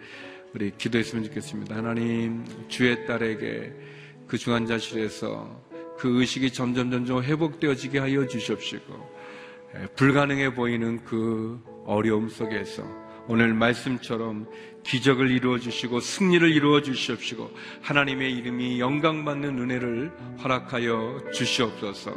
우리 0.55 0.73
기도했으면 0.77 1.25
좋겠습니다. 1.25 1.77
하나님 1.77 2.45
주의 2.69 3.07
딸에게 3.07 3.73
그 4.27 4.39
중환자실에서 4.39 5.65
그 5.99 6.21
의식이 6.21 6.53
점점 6.53 6.91
점점 6.91 7.23
회복되어지게 7.23 7.99
하여 7.99 8.27
주십시고 8.27 9.17
불가능해 9.97 10.55
보이는 10.55 11.05
그 11.05 11.61
어려움 11.85 12.29
속에서 12.29 13.06
오늘 13.29 13.55
말씀처럼 13.55 14.47
기적을 14.85 15.31
이루어 15.31 15.59
주시고 15.59 16.01
승리를 16.01 16.49
이루어 16.53 16.81
주시옵시고 16.81 17.51
하나님의 17.83 18.33
이름이 18.33 18.79
영광받는 18.81 19.59
은혜를 19.59 20.13
허락하여 20.43 21.31
주시옵소서. 21.33 22.13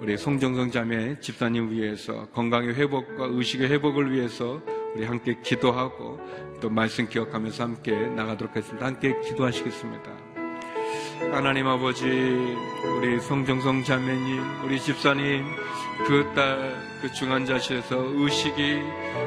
우리 0.00 0.16
송정성 0.16 0.70
자매 0.70 1.18
집사님 1.20 1.70
위해서 1.70 2.28
건강의 2.30 2.74
회복과 2.74 3.26
의식의 3.30 3.70
회복을 3.70 4.12
위해서 4.12 4.62
우리 4.94 5.04
함께 5.04 5.36
기도하고 5.42 6.20
또 6.60 6.70
말씀 6.70 7.08
기억하면서 7.08 7.64
함께 7.64 7.92
나가도록 7.92 8.54
하겠습니다. 8.54 8.86
함께 8.86 9.14
기도하시겠습니다. 9.24 10.33
하나님 11.20 11.66
아버지, 11.66 12.04
우리 12.04 13.20
성정성 13.20 13.84
자매님, 13.84 14.42
우리 14.64 14.80
집사님, 14.80 15.44
그 16.06 16.32
딸, 16.34 16.76
그 17.00 17.12
중환자실에서 17.12 17.96
의식이 18.14 18.80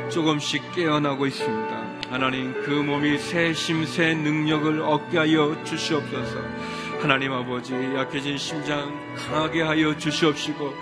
조금씩 0.10 0.74
깨어나고 0.74 1.26
있습니다. 1.26 1.88
하나님, 2.10 2.54
그 2.64 2.72
몸이 2.72 3.18
새 3.18 3.54
심, 3.54 3.86
새 3.86 4.14
능력을 4.14 4.82
얻게 4.82 5.18
하여 5.18 5.56
주시옵소서. 5.64 6.40
하나님 7.02 7.32
아버지, 7.32 7.74
약해진 7.74 8.38
심장 8.38 8.92
강하게 9.16 9.62
하여 9.62 9.98
주시옵시고, 9.98 10.74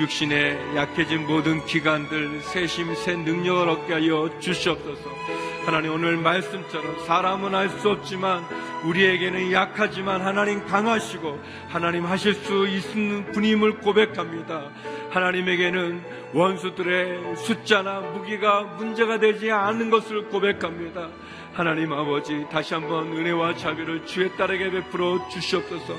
육신에 0.00 0.76
약해진 0.76 1.26
모든 1.26 1.64
기관들 1.66 2.40
새 2.42 2.66
심, 2.66 2.94
새 2.94 3.16
능력을 3.16 3.68
얻게 3.68 3.92
하여 3.94 4.30
주시옵소서. 4.40 5.43
하나님 5.66 5.92
오늘 5.92 6.18
말씀처럼 6.18 7.06
사람은 7.06 7.54
알 7.54 7.70
수 7.70 7.90
없지만 7.90 8.44
우리에게는 8.84 9.50
약하지만 9.52 10.20
하나님 10.20 10.64
강하시고 10.66 11.40
하나님 11.68 12.04
하실 12.04 12.34
수 12.34 12.66
있는 12.68 13.32
분임을 13.32 13.78
고백합니다. 13.80 14.68
하나님에게는 15.10 16.02
원수들의 16.34 17.36
숫자나 17.36 18.00
무기가 18.00 18.62
문제가 18.62 19.18
되지 19.18 19.50
않는 19.50 19.88
것을 19.90 20.28
고백합니다. 20.28 21.08
하나님 21.54 21.92
아버지 21.92 22.44
다시 22.50 22.74
한번 22.74 23.12
은혜와 23.12 23.54
자비를 23.56 24.04
주의 24.04 24.28
딸에게 24.36 24.72
베풀어 24.72 25.28
주시옵소서. 25.28 25.94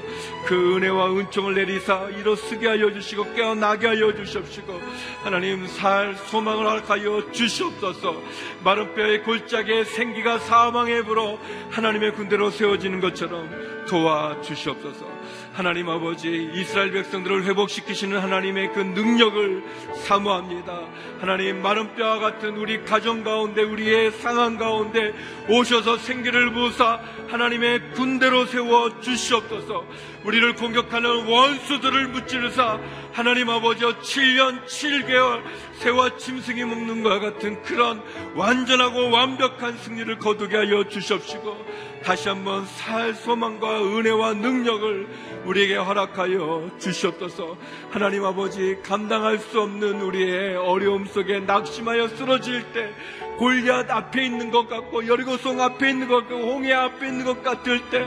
그 0.45 0.75
은혜와 0.75 1.11
은총을 1.11 1.55
내리사 1.55 2.09
일어서게 2.09 2.67
하여 2.67 2.91
주시고 2.91 3.33
깨어나게 3.33 3.87
하여 3.87 4.13
주시옵시고 4.13 4.81
하나님 5.23 5.65
살 5.65 6.13
소망을 6.15 6.65
허락하여 6.67 7.31
주시옵소서. 7.31 8.21
마른 8.65 8.93
뼈의 8.95 9.23
골짜기에 9.23 9.85
생기가 9.85 10.39
사망에 10.39 11.03
불어 11.03 11.39
하나님의 11.71 12.13
군대로 12.15 12.51
세워지는 12.51 12.99
것처럼 12.99 13.85
도와 13.87 14.41
주시옵소서 14.41 15.14
하나님 15.55 15.87
아버지 15.87 16.51
이스라엘 16.53 16.91
백성들을 16.91 17.45
회복시키시는 17.45 18.19
하나님의 18.19 18.73
그 18.73 18.81
능력을 18.81 19.63
사모합니다. 20.03 20.81
하나님 21.21 21.61
마른 21.61 21.95
뼈와 21.95 22.19
같은 22.19 22.57
우리 22.57 22.83
가정 22.83 23.23
가운데 23.23 23.63
우리의 23.63 24.11
상황 24.11 24.57
가운데 24.57 25.13
오셔서 25.47 25.97
생기를 25.97 26.51
부사 26.51 26.99
하나님의 27.29 27.91
군대로 27.93 28.45
세워 28.45 28.99
주시옵소서. 28.99 29.85
우리를 30.26 30.55
공격하는 30.55 31.28
원수들을 31.28 32.07
무찌르사 32.07 32.80
하나님 33.13 33.47
아버지여 33.49 33.99
7년 33.99 34.65
7개월 34.65 35.43
새와 35.73 36.17
짐승이 36.17 36.65
먹는 36.65 37.03
것과 37.03 37.19
같은 37.19 37.61
그런 37.61 38.01
완전하고 38.34 39.11
완벽한 39.11 39.78
승리를 39.78 40.17
거두게 40.17 40.57
하여 40.57 40.84
주십시고 40.89 41.55
다시 42.03 42.30
한번 42.30 42.65
살 42.65 43.13
소망과 43.13 43.84
은혜와 43.84 44.34
능력을 44.34 45.07
우리에게 45.45 45.76
허락하여 45.76 46.71
주시옵소서. 46.80 47.57
하나님 47.91 48.26
아버지 48.26 48.78
감당할 48.84 49.38
수 49.38 49.61
없는 49.61 50.01
우리의 50.01 50.55
어려움 50.55 51.05
속에 51.05 51.39
낙심하여 51.39 52.07
쓰러질 52.09 52.73
때 52.73 52.93
골리앗 53.38 53.89
앞에 53.89 54.26
있는 54.26 54.49
것 54.49 54.67
같고 54.67 55.07
여리고성 55.07 55.61
앞에 55.61 55.89
있는 55.89 56.07
것 56.07 56.28
같고 56.28 56.36
홍해 56.36 56.73
앞에 56.73 57.07
있는 57.07 57.26
것 57.26 57.43
같을 57.43 57.89
때 57.89 58.05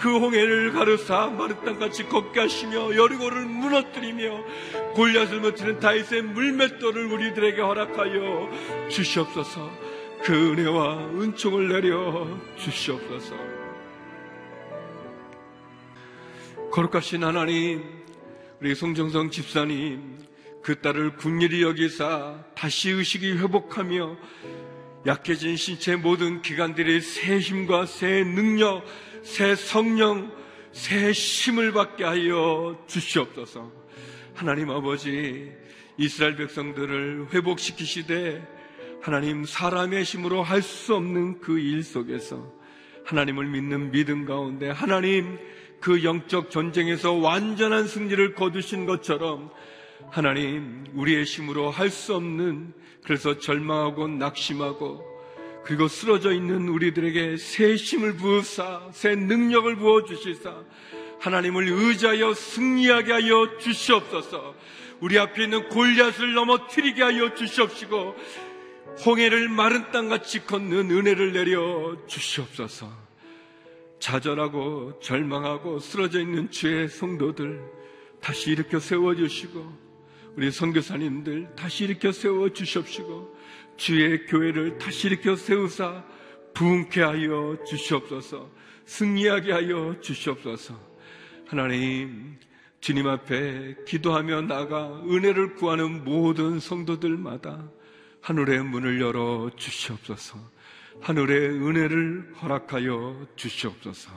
그 0.00 0.18
홍해를 0.18 0.72
가르사 0.72 1.26
마른 1.26 1.62
땅같이 1.64 2.08
걷게 2.08 2.40
하시며 2.40 2.96
여리고를 2.96 3.44
무너뜨리며 3.44 4.44
골리앗을 4.94 5.40
무너뜨리는 5.40 5.78
다윗의 5.78 6.22
물맷돌을 6.22 7.06
우리들에게 7.06 7.60
허락하여 7.60 8.88
주시옵소서 8.88 9.70
그 10.22 10.52
은혜와 10.52 10.98
은총을 11.14 11.68
내려 11.68 12.26
주시옵소서. 12.56 13.34
거룩하신 16.70 17.24
하나님, 17.24 17.82
우리 18.60 18.74
송정성 18.74 19.30
집사님, 19.30 20.18
그 20.62 20.80
딸을 20.80 21.16
군일이 21.16 21.62
여기사 21.62 22.44
다시 22.54 22.90
의식이 22.90 23.32
회복하며 23.32 24.16
약해진 25.06 25.56
신체 25.56 25.96
모든 25.96 26.42
기관들이 26.42 27.00
새 27.00 27.38
힘과 27.38 27.86
새 27.86 28.22
능력, 28.22 28.84
새 29.22 29.54
성령, 29.54 30.32
새 30.72 31.12
힘을 31.12 31.72
받게 31.72 32.04
하여 32.04 32.82
주시옵소서. 32.86 33.70
하나님 34.34 34.70
아버지, 34.70 35.52
이스라엘 35.98 36.36
백성들을 36.36 37.28
회복시키시되 37.32 38.60
하나님 39.02 39.44
사람의 39.44 40.02
힘으로 40.04 40.42
할 40.42 40.62
수 40.62 40.94
없는 40.94 41.40
그 41.40 41.58
일 41.58 41.82
속에서 41.82 42.52
하나님을 43.04 43.46
믿는 43.46 43.90
믿음 43.90 44.24
가운데 44.24 44.70
하나님 44.70 45.38
그 45.80 46.04
영적 46.04 46.50
전쟁에서 46.50 47.12
완전한 47.14 47.86
승리를 47.86 48.34
거두신 48.34 48.86
것처럼 48.86 49.50
하나님 50.10 50.84
우리의 50.94 51.24
힘으로 51.24 51.70
할 51.70 51.90
수 51.90 52.14
없는 52.14 52.72
그래서 53.02 53.38
절망하고 53.38 54.08
낙심하고 54.08 55.09
그리고 55.64 55.88
쓰러져 55.88 56.32
있는 56.32 56.68
우리들에게 56.68 57.36
새 57.36 57.74
힘을 57.74 58.14
부으사 58.14 58.88
새 58.92 59.14
능력을 59.14 59.76
부어 59.76 60.04
주시사 60.04 60.64
하나님을 61.20 61.68
의지하여 61.68 62.32
승리하게 62.34 63.12
하여 63.12 63.58
주시옵소서. 63.58 64.54
우리 65.00 65.18
앞에 65.18 65.44
있는 65.44 65.68
골리앗을 65.68 66.34
넘어뜨리게 66.34 67.02
하여 67.02 67.34
주시옵시고 67.34 68.16
홍해를 69.04 69.48
마른 69.48 69.90
땅같이 69.92 70.44
걷는 70.46 70.90
은혜를 70.90 71.32
내려 71.32 71.96
주시옵소서. 72.06 72.90
좌절하고 73.98 74.98
절망하고 75.00 75.78
쓰러져 75.78 76.20
있는 76.20 76.50
주의 76.50 76.88
성도들 76.88 77.60
다시 78.20 78.50
일으켜 78.50 78.80
세워 78.80 79.14
주시고 79.14 79.90
우리 80.36 80.50
선교사님들 80.50 81.54
다시 81.54 81.84
일으켜 81.84 82.12
세워 82.12 82.50
주시옵시고 82.50 83.39
주의 83.80 84.26
교회를 84.26 84.76
다시 84.76 85.06
일으켜 85.06 85.34
세우사 85.34 86.04
부흥케 86.52 87.00
하여 87.00 87.56
주시옵소서. 87.66 88.50
승리하게 88.84 89.52
하여 89.52 89.98
주시옵소서. 90.02 90.78
하나님 91.46 92.38
주님 92.80 93.08
앞에 93.08 93.76
기도하며 93.86 94.42
나가 94.42 95.02
은혜를 95.04 95.54
구하는 95.54 96.04
모든 96.04 96.60
성도들마다 96.60 97.70
하늘의 98.20 98.64
문을 98.64 99.00
열어 99.00 99.50
주시옵소서. 99.56 100.38
하늘의 101.00 101.48
은혜를 101.48 102.34
허락하여 102.42 103.28
주시옵소서. 103.34 104.10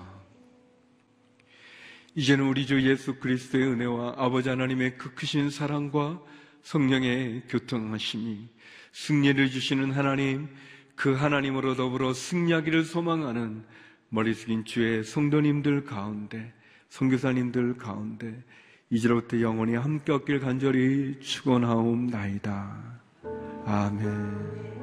이제는 2.16 2.50
우리 2.50 2.68
주 2.68 2.82
예수 2.82 3.16
그리스도의 3.16 3.66
은혜와 3.66 4.16
아버지 4.18 4.50
하나님의 4.50 4.98
그 4.98 5.14
크신 5.14 5.50
사랑과 5.50 6.22
성령의 6.64 7.44
교통하심이 7.48 8.50
승리를 8.94 9.50
주시는 9.50 9.92
하나님, 9.92 10.48
그 10.96 11.14
하나님으로 11.14 11.76
더불어 11.76 12.14
승리하기를 12.14 12.86
소망하는 12.86 13.64
머리 14.10 14.34
숙인 14.34 14.64
주의 14.64 15.04
성도님들 15.04 15.84
가운데, 15.84 16.54
성교사님들 16.90 17.78
가운데 17.78 18.44
이제로부터 18.92 19.42
영원히 19.42 19.74
함께 19.76 20.12
얻길 20.12 20.40
간절히 20.40 21.20
축원하옵나이다. 21.20 23.02
아멘. 23.66 24.83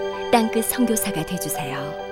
땅끝 0.31 0.63
선교사가 0.65 1.25
되주세요. 1.25 2.10